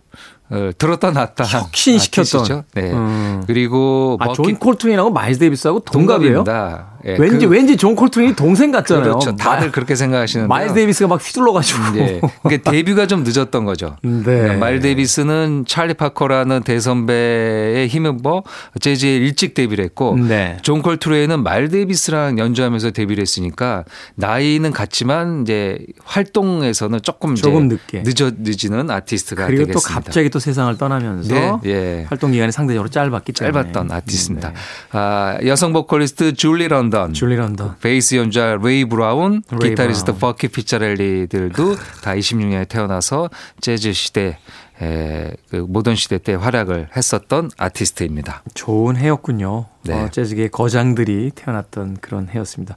어, 0.51 0.71
들었다 0.77 1.11
놨다 1.11 1.43
한 1.45 1.63
혁신시켰던. 1.63 2.65
네. 2.75 2.93
음. 2.93 3.43
그리고 3.47 4.19
아, 4.21 4.27
버킷- 4.29 4.35
존 4.35 4.55
콜트레인하고 4.59 5.11
마일스 5.11 5.39
데이비스하고 5.41 5.81
동갑이에요? 5.81 6.45
동갑입니다. 6.45 6.94
예, 7.07 7.17
왠지 7.19 7.47
그- 7.47 7.53
왠지 7.53 7.77
존 7.77 7.95
콜트레인이 7.95 8.35
동생 8.37 8.71
같잖아요. 8.71 9.05
그렇죠. 9.05 9.37
다들 9.37 9.71
그렇게 9.73 9.95
생각하시는데 9.95 10.49
마일스 10.49 10.75
데이비스가 10.75 11.09
막 11.09 11.17
휘둘러 11.23 11.53
가지고. 11.53 11.81
예. 11.97 12.21
그러니까 12.43 12.71
데뷔가 12.71 13.07
좀 13.07 13.25
늦었던 13.25 13.65
거죠. 13.65 13.97
네. 14.03 14.23
그러니까 14.23 14.55
마일스 14.59 14.81
데이비스는 14.81 15.65
찰리 15.69 15.95
파커라는 15.95 16.63
대선배에 16.63 17.87
힘입어 17.89 18.43
재즈에 18.81 19.17
일찍 19.17 19.55
데뷔를 19.55 19.85
했고 19.85 20.17
네. 20.17 20.57
존 20.63 20.83
콜트레인은 20.83 21.43
마일스 21.43 21.69
데이비스랑 21.69 22.39
연주하면서 22.39 22.91
데뷔를 22.93 23.23
했으니까 23.23 23.85
나이는 24.17 24.73
같지만 24.73 25.43
이제 25.43 25.79
활동에서는 26.05 27.01
조금, 27.03 27.35
조금 27.35 27.69
늦게. 27.69 28.03
늦어 28.05 28.31
늦지는 28.39 28.91
아티스트가 28.91 29.47
그리고 29.47 29.67
되겠습니다. 29.67 29.89
또 29.89 29.95
갑자기 29.95 30.31
또 30.31 30.39
세상을 30.39 30.77
떠나면서 30.79 31.61
네, 31.63 31.71
예. 31.71 32.07
활동 32.09 32.33
기간이 32.33 32.51
상대적으로 32.53 32.89
짧았기 32.89 33.33
때문에. 33.33 33.53
짧았던 33.53 33.91
아티스트입니다. 33.93 34.49
네. 34.51 34.55
아, 34.93 35.39
여성 35.45 35.73
보컬리스트 35.73 36.35
줄리 36.35 36.69
런던, 36.69 36.94
줄리 37.13 37.37
런던. 37.37 37.77
베이스 37.81 38.15
연주자 38.15 38.57
레이 38.63 38.85
브라운, 38.85 39.43
레이 39.51 39.71
기타리스트 39.71 40.13
브라운. 40.13 40.21
버키 40.21 40.49
피자렐리들도 40.49 41.77
다 42.03 42.15
26년에 42.15 42.69
태어나서 42.69 43.31
재즈 43.61 43.93
시대, 43.93 44.39
에, 44.83 45.31
그 45.51 45.57
모던 45.57 45.95
시대 45.95 46.19
때 46.19 46.35
활약을 46.35 46.89
했었던 46.97 47.51
아티스트입니다. 47.57 48.43
좋은 48.55 48.97
해였군요. 48.97 49.67
네. 49.85 49.95
어, 49.95 50.09
재즈계의 50.11 50.49
거장들이 50.51 51.31
태어났던 51.35 51.99
그런 52.01 52.29
해였습니다. 52.29 52.77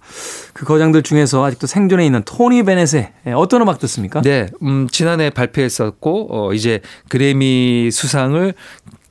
그 0.53 0.65
거장들 0.65 1.03
중에서 1.03 1.43
아직도 1.45 1.65
생존해 1.65 2.06
있는 2.06 2.21
토니 2.23 2.63
베넷의 2.63 3.13
예, 3.27 3.32
어떤 3.32 3.62
음악 3.62 3.80
듣습니까? 3.80 4.21
네, 4.21 4.47
음, 4.62 4.88
지난해 4.91 5.30
발표했었고, 5.30 6.27
어, 6.30 6.53
이제 6.53 6.82
그래미 7.10 7.89
수상을 7.91 8.53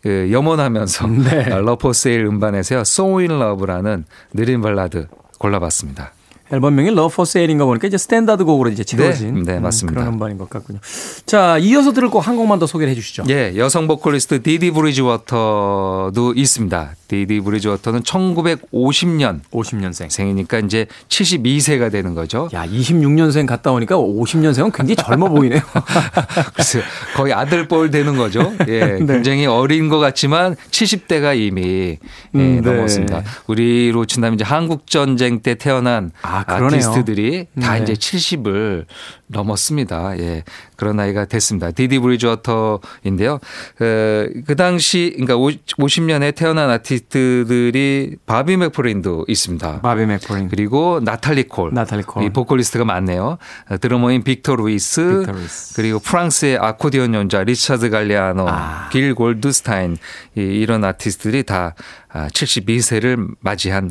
그 0.06 0.30
염원하면서 0.30 1.06
네. 1.08 1.48
Love 1.58 1.83
for 1.83 2.02
Sale 2.02 2.26
음반에서요, 2.26 2.80
So 2.82 3.18
in 3.18 3.32
Love라는 3.32 4.04
느린 4.32 4.62
발라드 4.62 5.08
골라봤습니다. 5.40 6.12
앨범명이 6.52 6.90
Love 6.90 7.12
for 7.12 7.26
Sale인가 7.28 7.64
보니까 7.64 7.88
이제 7.88 7.98
스탠다드 7.98 8.44
곡으로 8.44 8.70
이제 8.70 8.84
지어진 8.84 9.42
네, 9.42 9.52
네, 9.52 9.58
음, 9.58 9.62
맞습니다. 9.62 10.00
그런 10.00 10.14
음반인 10.14 10.38
것 10.38 10.48
같군요. 10.50 10.78
자, 11.24 11.58
이어서 11.58 11.92
들을 11.92 12.08
곡 12.10 12.26
한 12.26 12.36
곡만 12.36 12.58
더 12.58 12.66
소개를 12.66 12.90
해 12.90 12.94
주시죠. 12.94 13.24
예, 13.28 13.54
여성 13.56 13.86
보컬리스트 13.86 14.42
디디 14.42 14.70
브리지워터도 14.72 16.34
있습니다. 16.34 16.96
디디 17.08 17.40
브리지워터는 17.40 18.02
1950년 18.02 19.40
50년생. 19.52 20.10
생이니까 20.10 20.58
이제 20.60 20.86
72세가 21.08 21.90
되는 21.92 22.14
거죠. 22.14 22.48
야, 22.52 22.66
26년생 22.66 23.46
갔다 23.46 23.70
오니까 23.72 23.96
50년생은 23.96 24.72
굉장히 24.74 24.96
젊어 24.96 25.28
보이네요. 25.28 25.60
그래서 26.54 26.80
거의 27.16 27.32
아들 27.32 27.68
뻘 27.68 27.90
되는 27.90 28.16
거죠. 28.16 28.52
예, 28.66 28.98
네. 28.98 29.06
굉장히 29.06 29.46
어린 29.46 29.88
것 29.88 29.98
같지만 29.98 30.56
70대가 30.70 31.38
이미 31.38 31.62
예, 31.62 31.98
음, 32.34 32.60
네. 32.62 32.70
넘었습니다. 32.72 33.22
우리로 33.46 34.06
친다면 34.06 34.34
이제 34.34 34.44
한국 34.44 34.88
전쟁 34.88 35.40
때 35.40 35.54
태어난 35.54 36.10
아, 36.22 36.35
아, 36.46 36.56
그러네요. 36.56 36.78
티스트들이다 36.80 37.74
네. 37.74 37.82
이제 37.82 37.92
70을 37.94 38.84
넘었습니다. 39.28 40.18
예, 40.18 40.44
그런 40.76 40.96
나이가 40.96 41.24
됐습니다. 41.24 41.70
디디 41.70 41.98
브리지워터인데요. 41.98 43.34
어, 43.34 43.40
그 43.78 44.54
당시 44.56 45.16
그러니까 45.18 45.34
50년에 45.36 46.34
태어난 46.34 46.70
아티스트들이 46.70 48.16
바비 48.26 48.56
맥퍼린도 48.56 49.24
있습니다. 49.28 49.80
바비 49.80 50.06
맥퍼린. 50.06 50.48
그리고 50.48 51.00
나탈리 51.02 51.44
콜. 51.48 51.72
나탈리 51.74 52.02
콜. 52.04 52.22
이 52.24 52.30
보컬리스트가 52.30 52.84
많네요. 52.84 53.38
어, 53.70 53.76
드러머인 53.78 54.22
빅터 54.22 54.56
루이스. 54.56 55.20
빅터 55.20 55.32
루이스. 55.32 55.74
그리고 55.76 55.98
프랑스의 55.98 56.58
아코디언 56.58 57.14
연주자 57.14 57.42
리차드 57.42 57.90
갈리아노, 57.90 58.46
아. 58.48 58.88
길 58.92 59.14
골드스타인 59.14 59.96
이- 60.36 60.40
이런 60.40 60.84
아티스트들이 60.84 61.42
다 61.42 61.74
72세를 62.12 63.34
맞이한 63.40 63.90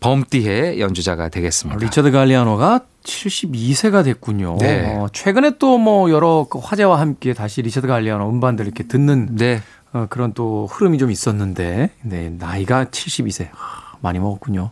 범띠의 0.00 0.80
연주자가 0.80 1.28
되겠습니다. 1.28 1.78
리처드 1.84 2.10
갈리아노가 2.10 2.80
72세가 3.04 4.04
됐군요. 4.04 4.56
네. 4.60 4.94
어, 4.96 5.08
최근에 5.12 5.58
또 5.58 5.78
뭐 5.78 6.10
여러 6.10 6.46
그 6.48 6.58
화제와 6.58 6.98
함께 7.00 7.32
다시 7.34 7.62
리처드 7.62 7.86
갈리아노 7.86 8.28
음반들 8.28 8.64
이렇게 8.66 8.84
듣는 8.84 9.36
네. 9.36 9.60
어, 9.92 10.06
그런 10.10 10.32
또 10.34 10.66
흐름이 10.66 10.98
좀 10.98 11.10
있었는데, 11.10 11.90
네, 12.02 12.30
나이가 12.30 12.84
72세. 12.86 13.48
하, 13.52 13.96
많이 14.00 14.18
먹었군요. 14.18 14.70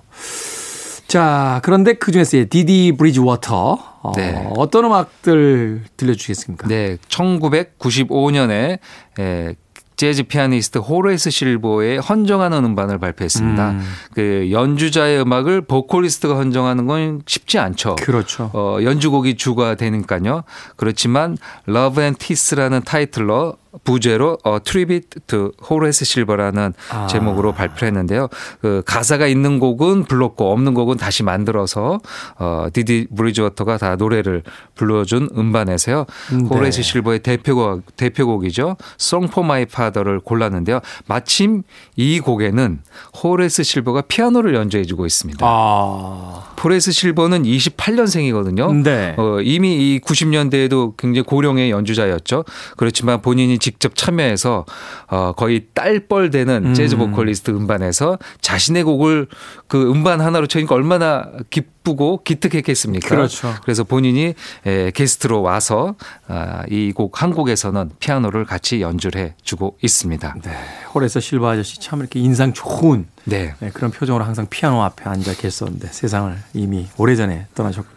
자, 1.06 1.60
그런데 1.62 1.92
그 1.94 2.10
중에서 2.10 2.38
디디 2.50 2.94
브리지워터. 2.98 3.78
어, 4.02 4.12
네. 4.16 4.50
어떤 4.56 4.84
음악들 4.87 5.84
들려주시겠습니까? 5.96 6.68
네, 6.68 6.96
1995년에 7.08 8.78
에, 9.20 9.54
재즈 9.96 10.24
피아니스트 10.24 10.78
호레이스 10.78 11.30
실버의 11.30 11.98
헌정하는 11.98 12.64
음반을 12.64 12.98
발표했습니다. 12.98 13.70
음. 13.70 13.80
그 14.14 14.48
연주자의 14.50 15.20
음악을 15.20 15.62
보컬리스트가 15.62 16.37
헌정하는 16.37 16.87
건 16.87 17.22
쉽지 17.26 17.59
않죠. 17.59 17.96
그렇죠. 17.96 18.50
어, 18.52 18.78
연주곡이 18.83 19.37
주가 19.37 19.74
되니까요. 19.74 20.44
그렇지만 20.76 21.37
Love 21.68 22.02
and 22.02 22.18
Peace라는 22.18 22.83
타이틀로 22.85 23.57
부제로 23.82 24.38
어, 24.44 24.58
Tribute 24.62 25.20
to 25.26 25.52
Horace 25.68 26.04
Silver라는 26.04 26.74
아. 26.90 27.06
제목으로 27.06 27.52
발표를 27.52 27.88
했는데요. 27.88 28.28
그 28.60 28.82
가사가 28.87 29.26
있는 29.26 29.58
곡은 29.58 30.04
불렀고 30.04 30.52
없는 30.52 30.74
곡은 30.74 30.96
다시 30.96 31.22
만들어서 31.22 32.00
어, 32.38 32.66
디디 32.72 33.08
브리지워터가 33.16 33.78
다 33.78 33.96
노래를 33.96 34.42
불러준 34.74 35.30
음반에서요. 35.37 36.06
네. 36.32 36.48
호레이스 36.48 36.82
실버의 36.82 37.20
대표곡 37.20 37.96
대표곡이죠. 37.96 38.76
Song 39.00 39.28
for 39.30 39.44
My 39.44 39.62
Father를 39.62 40.20
골랐는데요. 40.20 40.80
마침 41.06 41.62
이 41.96 42.20
곡에는 42.20 42.80
호레이스 43.22 43.62
실버가 43.62 44.02
피아노를 44.02 44.54
연주해주고 44.54 45.06
있습니다. 45.06 45.44
아, 45.46 46.52
호레이스 46.56 46.92
실버는 46.92 47.42
28년생이거든요. 47.42 48.82
네. 48.82 49.14
어, 49.18 49.40
이미 49.42 49.94
이 49.94 50.00
90년대에도 50.00 50.96
굉장히 50.96 51.22
고령의 51.24 51.70
연주자였죠. 51.70 52.44
그렇지만 52.76 53.20
본인이 53.20 53.58
직접 53.64 53.96
참여해서 53.96 54.66
어, 55.07 55.33
거의 55.33 55.68
딸뻘 55.72 56.29
되는 56.29 56.66
음. 56.66 56.74
재즈 56.74 56.98
보컬리스트 56.98 57.50
음반에서 57.50 58.18
자신의 58.42 58.83
곡을 58.83 59.27
그 59.68 59.90
음반 59.90 60.20
하나로 60.20 60.46
채우니까 60.46 60.74
얼마나 60.74 61.31
기쁘고 61.48 62.24
기특했겠습니까? 62.24 63.09
그렇죠. 63.09 63.55
그래서 63.62 63.83
본인이 63.83 64.35
에, 64.66 64.90
게스트로 64.90 65.40
와서 65.40 65.94
아, 66.29 66.64
이곡한 66.68 67.33
곡에서는 67.33 67.92
피아노를 68.00 68.44
같이 68.44 68.83
연주를 68.83 69.33
해주고 69.40 69.79
있습니다. 69.81 70.35
네. 70.42 70.50
홀에서 70.94 71.20
실바 71.20 71.53
아저씨 71.53 71.81
참 71.81 72.00
이렇게 72.00 72.20
인상 72.20 72.53
좋은 72.53 73.07
네. 73.24 73.55
네, 73.61 73.70
그런 73.70 73.90
표정으로 73.90 74.27
항상 74.27 74.46
피아노 74.50 74.83
앞에 74.83 75.09
앉아 75.09 75.37
계셨는데 75.37 75.88
세상을 75.88 76.37
이미 76.53 76.87
오래전에 76.98 77.46
떠나셨군요. 77.55 77.93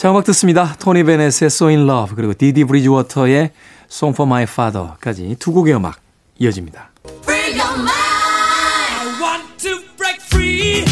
자, 0.00 0.10
음악 0.10 0.24
듣습니다. 0.24 0.74
토니 0.78 1.04
베넷의 1.04 1.48
So 1.48 1.66
in 1.66 1.80
Love 1.80 2.16
그리고 2.16 2.32
디디 2.32 2.64
브리즈워터의 2.64 3.50
Song 3.90 4.16
for 4.16 4.26
My 4.26 4.44
Father까지 4.44 5.36
두 5.38 5.52
곡의 5.52 5.74
음악 5.74 6.00
이어집니다. 6.38 6.90
Free 7.24 7.60
your 7.60 7.74
mind. 7.74 7.92
I 8.96 9.20
want 9.20 9.58
to 9.58 9.76
break 9.98 10.22
free. 10.24 10.84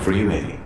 Freeway. 0.00 0.58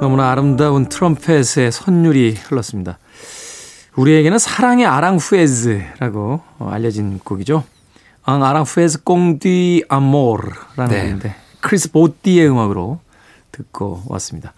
너무나 0.00 0.30
아름다운 0.30 0.88
트럼펫의 0.88 1.70
선율이 1.70 2.38
흘렀습니다. 2.48 2.98
우리에게는 3.96 4.38
사랑의 4.38 4.86
아랑후에즈라고 4.86 6.40
어, 6.58 6.68
알려진 6.70 7.18
곡이죠. 7.18 7.64
En 8.24 8.44
Aranjuez 8.44 9.02
con 9.02 9.51
tu 9.51 9.84
amor라는 9.88 10.88
네. 10.88 11.02
곡인데 11.02 11.34
크리스 11.60 11.90
보티의 11.90 12.48
음악으로 12.48 13.00
듣고 13.50 14.02
왔습니다. 14.06 14.54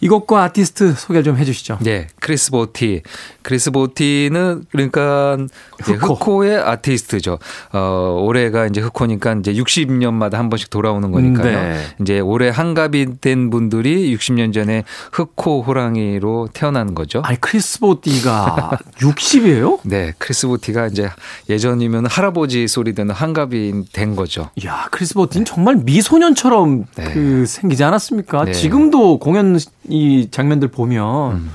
이 0.00 0.08
곡과 0.08 0.44
아티스트 0.44 0.94
소개를 0.94 1.22
좀 1.24 1.38
해주시죠. 1.38 1.78
네, 1.80 2.08
크리스 2.20 2.50
보티. 2.50 3.02
크리스 3.46 3.70
보티는 3.70 4.64
그러니까 4.72 5.38
흑호. 5.80 6.14
흑호 6.14 6.44
의 6.44 6.58
아티스트죠. 6.58 7.38
어, 7.72 8.20
올해가 8.20 8.66
이제 8.66 8.80
흑호니까 8.80 9.34
이제 9.34 9.52
60년마다 9.52 10.32
한 10.32 10.50
번씩 10.50 10.68
돌아오는 10.68 11.12
거니까요. 11.12 11.56
네. 11.56 11.80
이제 12.00 12.18
올해 12.18 12.48
환갑이 12.48 13.20
된 13.20 13.50
분들이 13.50 14.12
60년 14.16 14.52
전에 14.52 14.82
흑호 15.12 15.62
호랑이로 15.62 16.48
태어난 16.54 16.96
거죠. 16.96 17.22
아니 17.24 17.40
크리스 17.40 17.78
보티가 17.78 18.80
60이에요? 18.98 19.78
네, 19.86 20.12
크리스 20.18 20.48
보티가 20.48 20.88
이제 20.88 21.08
예전이면 21.48 22.06
할아버지 22.06 22.66
소리 22.66 22.94
듣는 22.94 23.14
환갑이 23.14 23.92
된 23.92 24.16
거죠. 24.16 24.50
야 24.64 24.88
크리스 24.90 25.14
보티는 25.14 25.44
정말 25.44 25.76
미소년처럼 25.76 26.86
네. 26.96 27.12
그 27.12 27.46
생기지 27.46 27.84
않았습니까? 27.84 28.46
네. 28.46 28.52
지금도 28.52 29.20
공연 29.20 29.56
이 29.88 30.26
장면들 30.32 30.66
보면 30.66 31.48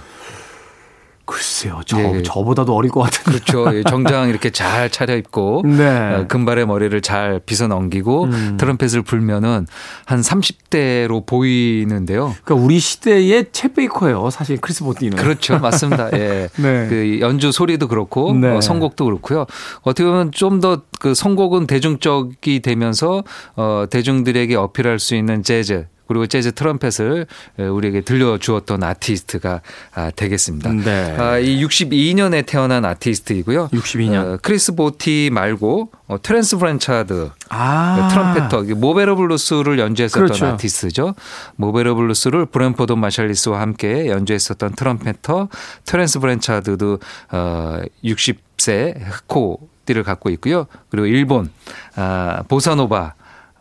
글쎄요, 1.32 1.82
저 1.86 1.98
예. 2.00 2.22
저보다도 2.24 2.76
어릴 2.76 2.92
것 2.92 3.02
같은데. 3.02 3.40
그렇죠. 3.40 3.78
예, 3.78 3.84
정장 3.84 4.30
이렇게 4.30 4.50
잘 4.50 4.90
차려입고 4.90 5.64
네. 5.78 6.14
어, 6.16 6.26
금발의 6.28 6.68
머리를 6.68 7.00
잘 7.02 7.40
빗어 7.46 7.68
넘기고 7.68 8.26
음. 8.26 8.58
트럼펫을 8.60 9.02
불면은 9.04 9.66
한 10.06 10.22
30대로 10.22 11.26
보이는데요. 11.26 12.36
그러니까 12.44 12.56
우리 12.66 12.80
시대의 12.80 13.46
챗 13.46 13.76
베이커예요, 13.76 14.30
사실 14.30 14.58
크리스 14.58 14.84
보띠는. 14.84 15.18
그렇죠. 15.18 15.58
맞습니다. 15.60 16.10
예. 16.20 16.50
네. 16.58 16.88
그 16.90 17.20
연주 17.22 17.52
소리도 17.52 17.88
그렇고 17.88 18.34
네. 18.34 18.50
어, 18.50 18.62
선곡도 18.62 19.06
그렇고요. 19.06 19.46
어떻게 19.84 20.04
보면 20.04 20.32
좀 20.32 20.60
더 20.60 20.82
그 21.02 21.16
선곡은 21.16 21.66
대중적이 21.66 22.60
되면서 22.60 23.24
어 23.56 23.86
대중들에게 23.90 24.56
어필할 24.56 25.00
수 25.00 25.16
있는 25.16 25.42
재즈 25.42 25.88
그리고 26.12 26.28
재즈 26.28 26.52
트럼펫을 26.52 27.26
에, 27.60 27.64
우리에게 27.64 28.02
들려주었던 28.02 28.84
아티스트가 28.84 29.62
아, 29.96 30.12
되겠습니다. 30.14 30.74
네. 30.74 31.16
아, 31.18 31.38
이 31.38 31.64
62년에 31.64 32.46
태어난 32.46 32.84
아티스트이고요. 32.84 33.70
62년. 33.70 34.16
어, 34.34 34.40
크리스 34.42 34.76
보티 34.76 35.30
말고 35.32 35.90
어, 36.08 36.22
테렌스 36.22 36.58
블랜차드 36.58 37.30
아. 37.48 38.10
trumpeter 38.12 38.64
이게 38.66 38.74
Mo' 38.74 38.88
Better 38.88 39.16
Blues를 39.16 39.80
연주했었던 39.80 40.26
그렇죠. 40.26 40.46
아티스트죠. 40.48 41.16
Mo' 41.56 41.69
Better 41.69 41.96
Blues를 41.96 42.48
브랜포드 42.48 42.92
마샬리스와 42.92 43.62
함께 43.62 44.08
연주했었던 44.08 44.74
trumpeter 44.76 45.48
테렌스 45.86 46.20
블랜차드도 46.20 47.00
어 47.32 47.80
60세 48.04 49.00
흑호 49.00 49.60
띠를 49.86 50.04
갖고 50.04 50.30
있고요. 50.32 50.68
그리고 50.90 51.08
일본 51.08 51.50
아 51.96 52.44
보사노바 52.50 53.14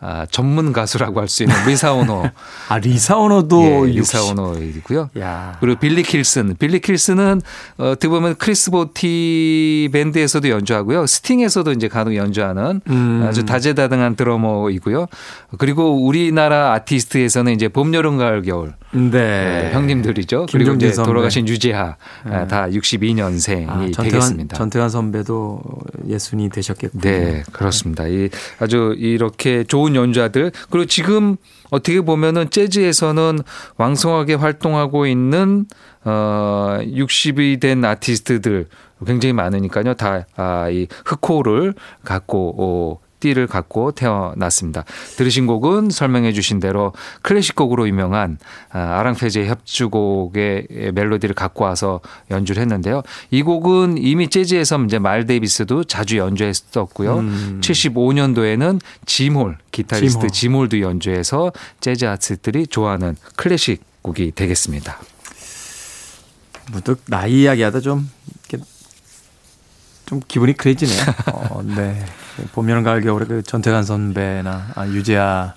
아, 0.02 0.26
전문 0.30 0.72
가수라고 0.72 1.20
할 1.20 1.28
수 1.28 1.42
있는 1.44 1.54
리사 1.66 1.99
오노 1.99 2.24
아 2.68 2.78
리사 2.78 3.15
오노도 3.15 3.62
예, 3.88 3.94
60. 3.94 3.96
리사 3.98 4.33
오노이고요. 4.33 5.10
야. 5.20 5.56
그리고 5.60 5.78
빌리 5.78 6.02
킬슨. 6.02 6.56
빌리 6.58 6.80
킬슨은 6.80 7.40
어, 7.78 7.88
어떻게 7.90 8.08
보면 8.08 8.34
크리스 8.36 8.70
보티 8.70 9.88
밴드에서도 9.92 10.48
연주하고요. 10.48 11.06
스팅에서도 11.06 11.72
이제 11.72 11.88
간혹 11.88 12.16
연주하는 12.16 12.80
음. 12.88 13.26
아주 13.28 13.44
다재다능한 13.44 14.16
드러머이고요. 14.16 15.06
그리고 15.58 16.04
우리나라 16.04 16.72
아티스트에서는 16.72 17.52
이제 17.52 17.68
봄, 17.68 17.94
여름, 17.94 18.16
가을, 18.18 18.42
겨울 18.42 18.74
네. 18.92 19.10
네, 19.10 19.70
형님들이죠. 19.72 20.46
그리고 20.50 20.72
이제 20.74 20.92
선배. 20.92 21.08
돌아가신 21.08 21.46
유재하 21.46 21.96
아, 22.24 22.46
다 22.46 22.66
62년생이 22.68 23.68
아, 23.68 23.74
전태관, 23.92 24.04
되겠습니다. 24.10 24.56
전태관 24.56 24.88
선배도 24.90 25.60
예순이 26.08 26.48
되셨겠군요. 26.50 27.00
네, 27.02 27.42
그렇습니다. 27.52 28.06
이 28.08 28.28
아주 28.58 28.94
이렇게 28.98 29.62
좋은 29.64 29.89
연주자들 29.94 30.52
그리고 30.70 30.86
지금 30.86 31.36
어떻게 31.70 32.00
보면은 32.00 32.50
재즈에서는 32.50 33.40
왕성하게 33.76 34.34
활동하고 34.34 35.06
있는 35.06 35.66
어 36.04 36.78
60이 36.80 37.60
된 37.60 37.84
아티스트들 37.84 38.68
굉장히 39.06 39.32
많으니까요. 39.32 39.94
다이 39.94 40.86
흑호를 41.04 41.74
갖고 42.04 42.54
어, 42.58 43.09
띠를 43.20 43.46
갖고 43.46 43.92
태어났습니다. 43.92 44.84
들으신 45.16 45.46
곡은 45.46 45.90
설명해 45.90 46.32
주신 46.32 46.58
대로 46.58 46.92
클래식 47.22 47.54
곡으로 47.54 47.86
유명한 47.86 48.38
아, 48.70 48.98
아랑페즈의 48.98 49.48
협주곡의 49.48 50.92
멜로디를 50.94 51.34
갖고 51.34 51.64
와서 51.64 52.00
연주를 52.30 52.62
했는데요. 52.62 53.02
이 53.30 53.42
곡은 53.42 53.98
이미 53.98 54.28
재즈에서 54.28 54.82
이제 54.84 54.98
말 54.98 55.26
데이비스도 55.26 55.84
자주 55.84 56.16
연주했었고요. 56.18 57.18
음. 57.18 57.60
75년도에는 57.62 58.80
지몰 59.06 59.58
기타리스트 59.70 60.28
지몰. 60.28 60.68
지몰도 60.68 60.80
연주해서 60.80 61.52
재즈 61.80 62.06
아티스트들이 62.06 62.66
좋아하는 62.66 63.16
클래식 63.36 63.82
곡이 64.02 64.32
되겠습니다. 64.34 64.98
문득 66.72 67.02
나이 67.06 67.42
이야기하다 67.42 67.80
좀 67.80 68.08
좀 70.10 70.20
기분이 70.26 70.54
그래지네요. 70.54 71.02
어, 71.32 71.62
네. 71.62 72.04
봄 72.52 72.68
여름 72.68 72.82
가을 72.82 73.00
겨울에 73.00 73.26
그 73.26 73.44
전태관 73.44 73.84
선배나 73.84 74.72
아, 74.74 74.86
유재하 74.88 75.54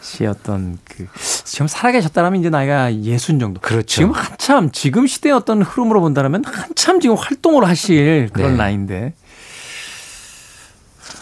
씨였던 0.00 0.78
그 0.82 1.06
지금 1.44 1.68
살아계셨다라면 1.68 2.40
이제 2.40 2.48
나이가 2.48 2.94
예순 2.94 3.38
정도. 3.38 3.60
그렇죠. 3.60 3.86
지금 3.86 4.12
한참 4.12 4.70
지금 4.72 5.06
시대의 5.06 5.34
어떤 5.34 5.60
흐름으로 5.60 6.00
본다면 6.00 6.42
한참 6.46 7.00
지금 7.00 7.14
활동을 7.14 7.68
하실 7.68 8.30
그런 8.32 8.52
네. 8.52 8.56
나이인데 8.56 9.12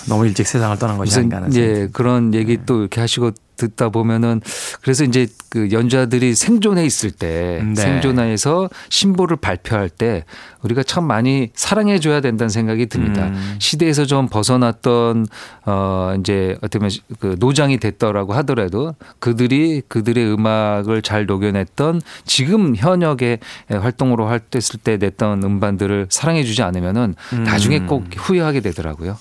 너무 0.09 0.25
일찍 0.25 0.47
세상을 0.47 0.79
떠난 0.79 0.99
것이 0.99 1.19
아닌가 1.19 1.39
하는 1.39 1.51
생각이 1.51 1.81
예 1.81 1.89
그런 1.93 2.33
얘기 2.33 2.59
또 2.65 2.79
이렇게 2.79 3.01
하시고 3.01 3.33
듣다 3.59 3.91
보면은 3.91 4.41
그래서 4.81 5.05
이제 5.05 5.27
그 5.51 5.71
연주자들이 5.71 6.35
생존해 6.35 6.85
있을 6.87 7.11
때 7.11 7.63
네. 7.63 7.75
생존해서 7.75 8.71
신보를 8.89 9.37
발표할 9.37 9.91
때 9.91 10.25
우리가 10.63 10.83
참 10.83 11.05
많이 11.05 11.51
사랑해 11.55 11.99
줘야 12.01 12.21
된다는 12.21 12.49
생각이 12.49 12.87
듭니다. 12.87 13.27
음. 13.27 13.57
시대에서 13.59 14.07
좀 14.07 14.29
벗어났던 14.29 15.27
어 15.67 16.15
이제 16.19 16.57
어떻게 16.59 16.79
보면 16.79 16.91
그 17.19 17.37
노장이 17.39 17.79
됐더라고 17.79 18.33
하더라도 18.35 18.95
그들이 19.19 19.83
그들의 19.89 20.33
음악을 20.33 21.03
잘 21.03 21.27
녹여냈던 21.27 22.01
지금 22.25 22.75
현역의 22.77 23.39
활동으로 23.71 24.27
활동했을 24.27 24.81
때 24.81 24.97
냈던 24.97 25.43
음반들을 25.43 26.07
사랑해 26.11 26.45
주지 26.45 26.63
않으면은 26.63 27.15
음. 27.33 27.45
나중에 27.45 27.81
꼭 27.81 28.07
후회하게 28.17 28.61
되더라고요. 28.61 29.17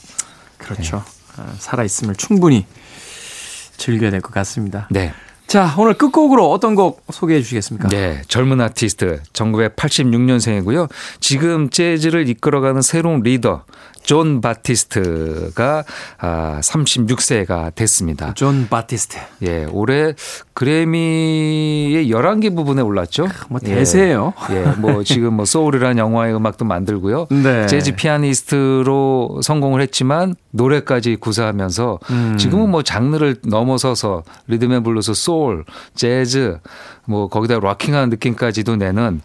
그렇죠. 0.57 1.03
아, 1.37 1.53
살아 1.59 1.83
있음을 1.83 2.15
충분히 2.15 2.65
즐겨야 3.77 4.11
될 4.11 4.21
것 4.21 4.33
같습니다. 4.33 4.87
네. 4.91 5.13
자, 5.47 5.73
오늘 5.77 5.93
끝곡으로 5.93 6.51
어떤 6.51 6.75
곡 6.75 7.03
소개해 7.09 7.41
주시겠습니까? 7.41 7.87
네, 7.87 8.21
젊은 8.27 8.59
아티스트 8.59 9.21
1986년생이고요. 9.31 10.89
지금 11.21 11.69
재즈를 11.69 12.27
이끌어가는 12.27 12.81
새로운 12.81 13.21
리더 13.21 13.63
존 14.07 14.39
바티스트가 14.39 15.83
아 16.17 16.59
36세가 16.63 17.75
됐습니다. 17.75 18.33
존 18.35 18.67
바티스트. 18.69 19.17
예, 19.43 19.65
올해 19.65 20.13
그래미의 20.53 22.09
11개 22.09 22.55
부분에 22.55 22.81
올랐죠. 22.81 23.27
뭐 23.49 23.59
대세예요. 23.59 24.33
예, 24.51 24.55
예, 24.55 24.65
뭐 24.77 25.03
지금 25.03 25.33
뭐 25.33 25.43
소울이라는 25.43 25.97
영화의 25.97 26.33
음악도 26.33 26.63
만들고요. 26.63 27.27
네. 27.43 27.67
재즈 27.67 27.95
피아니스트로 27.95 29.41
성공을 29.43 29.81
했지만 29.81 30.35
노래까지 30.51 31.17
구사하면서 31.17 31.99
음. 32.09 32.37
지금은 32.37 32.69
뭐 32.71 32.83
장르를 32.83 33.35
넘어서서 33.43 34.23
리듬 34.47 34.71
앤 34.71 34.83
블루스, 34.83 35.15
소울, 35.15 35.65
재즈 35.95 36.59
뭐 37.07 37.27
거기다 37.27 37.59
rocking한 37.59 38.09
느낌까지도 38.09 38.75
내는 38.75 39.21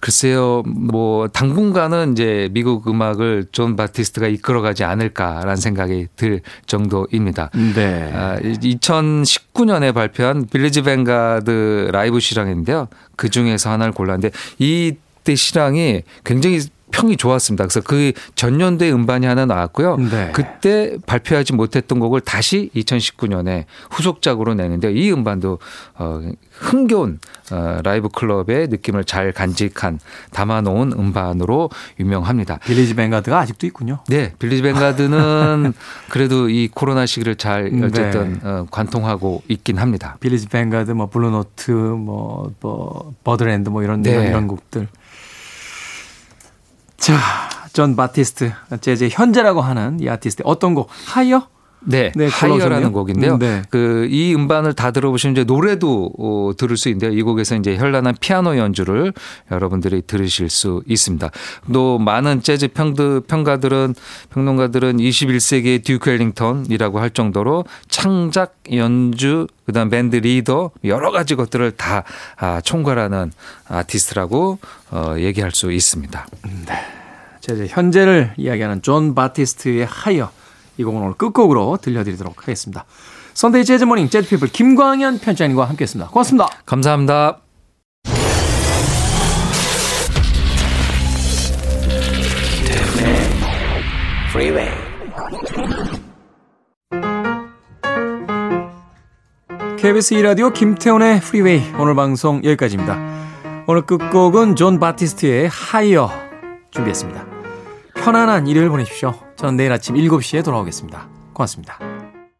글쎄요 0.00 0.62
뭐 0.66 1.28
당분간은 1.28 2.12
이제 2.12 2.48
미국 2.52 2.88
음악을 2.88 3.46
존 3.52 3.76
바티스트가 3.76 4.28
이끌어가지 4.28 4.84
않을까라는 4.84 5.56
생각이 5.56 6.06
들 6.16 6.40
정도입니다. 6.66 7.50
네. 7.74 8.10
아, 8.14 8.38
2019년에 8.38 9.92
발표한 9.92 10.46
빌리지 10.46 10.82
뱅가드 10.82 11.90
라이브 11.92 12.20
실황인데요. 12.20 12.88
그 13.16 13.28
중에서 13.28 13.70
하나를 13.70 13.92
골랐는데 13.92 14.30
이때 14.58 15.34
실황이 15.34 16.02
굉장히 16.24 16.60
평이 16.94 17.16
좋았습니다. 17.16 17.64
그래서 17.64 17.80
그 17.80 18.12
전년도에 18.36 18.92
음반이 18.92 19.26
하나 19.26 19.46
나왔고요. 19.46 19.96
네. 19.96 20.30
그때 20.32 20.96
발표하지 21.06 21.52
못했던 21.52 21.98
곡을 21.98 22.20
다시 22.20 22.70
2019년에 22.76 23.64
후속작으로 23.90 24.54
내는데 24.54 24.92
이 24.92 25.10
음반도 25.12 25.58
어, 25.96 26.20
흥겨운 26.52 27.18
어, 27.50 27.80
라이브 27.82 28.08
클럽의 28.08 28.68
느낌을 28.68 29.04
잘 29.04 29.32
간직한 29.32 29.98
담아놓은 30.30 30.92
음반으로 30.92 31.70
유명합니다. 31.98 32.58
빌리지 32.58 32.94
뱅가드가 32.94 33.40
아직도 33.40 33.66
있군요. 33.66 33.98
네, 34.06 34.32
빌리지 34.38 34.62
뱅가드는 34.62 35.72
그래도 36.10 36.48
이 36.48 36.68
코로나 36.72 37.06
시기를 37.06 37.34
잘 37.34 37.70
네. 37.72 37.86
어쨌든 37.86 38.40
어, 38.44 38.66
관통하고 38.70 39.42
있긴 39.48 39.78
합니다. 39.78 40.16
빌리지 40.20 40.46
뱅가드, 40.46 40.92
뭐 40.92 41.08
블루노트, 41.08 41.72
뭐, 41.72 42.52
뭐 42.60 43.12
버드랜드 43.24 43.68
뭐 43.68 43.82
이런 43.82 44.02
네. 44.02 44.28
이런 44.28 44.46
곳들. 44.46 44.86
자, 47.04 47.18
존 47.74 47.96
바티스트 47.96 48.50
재즈의 48.80 49.10
현재라고 49.10 49.60
하는 49.60 50.00
이 50.00 50.08
아티스트 50.08 50.42
어떤 50.46 50.74
곡 50.74 50.88
하이어? 51.04 51.46
네, 51.86 52.12
네, 52.14 52.26
Higher라는. 52.26 52.92
곡인데요. 52.92 53.34
음, 53.34 53.38
네. 53.38 53.62
그이 53.70 54.34
음반을 54.34 54.72
다 54.74 54.90
들어보시면 54.90 55.34
이제 55.34 55.44
노래도 55.44 56.10
어, 56.18 56.52
들을 56.56 56.76
수 56.76 56.88
있는데요. 56.88 57.12
이 57.12 57.22
곡에서 57.22 57.56
이제 57.56 57.76
현란한 57.76 58.14
피아노 58.20 58.56
연주를 58.56 59.12
여러분들이 59.50 60.02
들으실 60.06 60.48
수 60.50 60.82
있습니다. 60.86 61.30
또 61.72 61.98
많은 61.98 62.42
재즈 62.42 62.68
평드, 62.68 63.22
평가들은 63.26 63.94
평론가들은 64.30 64.98
21세기의 64.98 65.84
듀크 65.84 66.10
엘링턴이라고 66.10 67.00
할 67.00 67.10
정도로 67.10 67.64
창작 67.88 68.54
연주 68.72 69.46
그다음 69.66 69.90
밴드 69.90 70.16
리더 70.16 70.70
여러 70.84 71.10
가지 71.10 71.34
것들을 71.34 71.72
다 71.72 72.04
아, 72.36 72.60
총괄하는 72.60 73.32
아티스트라고 73.68 74.58
어, 74.90 75.14
얘기할 75.18 75.50
수 75.52 75.72
있습니다. 75.72 76.26
재즈 77.40 77.66
현재를 77.68 78.32
이야기하는 78.36 78.82
존 78.82 79.14
바티스트의 79.14 79.86
하이어 79.86 80.30
이 80.76 80.84
곡은 80.84 81.00
오늘 81.00 81.14
끝곡으로 81.14 81.78
들려드리도록 81.80 82.42
하겠습니다. 82.42 82.84
Sunday 83.34 83.64
Jazz 83.64 83.84
Morning 83.84 84.08
재즈 84.08 84.28
피플 84.28 84.48
김광현 84.48 85.18
편집장님과 85.18 85.64
함께했습니다. 85.64 86.10
고맙습니다. 86.10 86.48
감사합니다. 86.66 87.40
KBS 99.84 100.14
2라디오 100.14 100.52
김태훈의 100.52 101.20
프리웨이 101.20 101.62
오늘 101.78 101.94
방송 101.94 102.42
여기까지입니다. 102.42 102.98
오늘 103.66 103.82
끝곡은 103.82 104.56
존 104.56 104.80
바티스트의 104.80 105.48
하이어 105.48 106.10
준비했습니다. 106.70 107.33
편안한 108.04 108.46
일요일 108.46 108.68
보내십시오. 108.68 109.14
저는 109.36 109.56
내일 109.56 109.72
아침 109.72 109.94
7시에 109.94 110.44
돌아오겠습니다. 110.44 111.08
고맙습니다. 111.32 111.93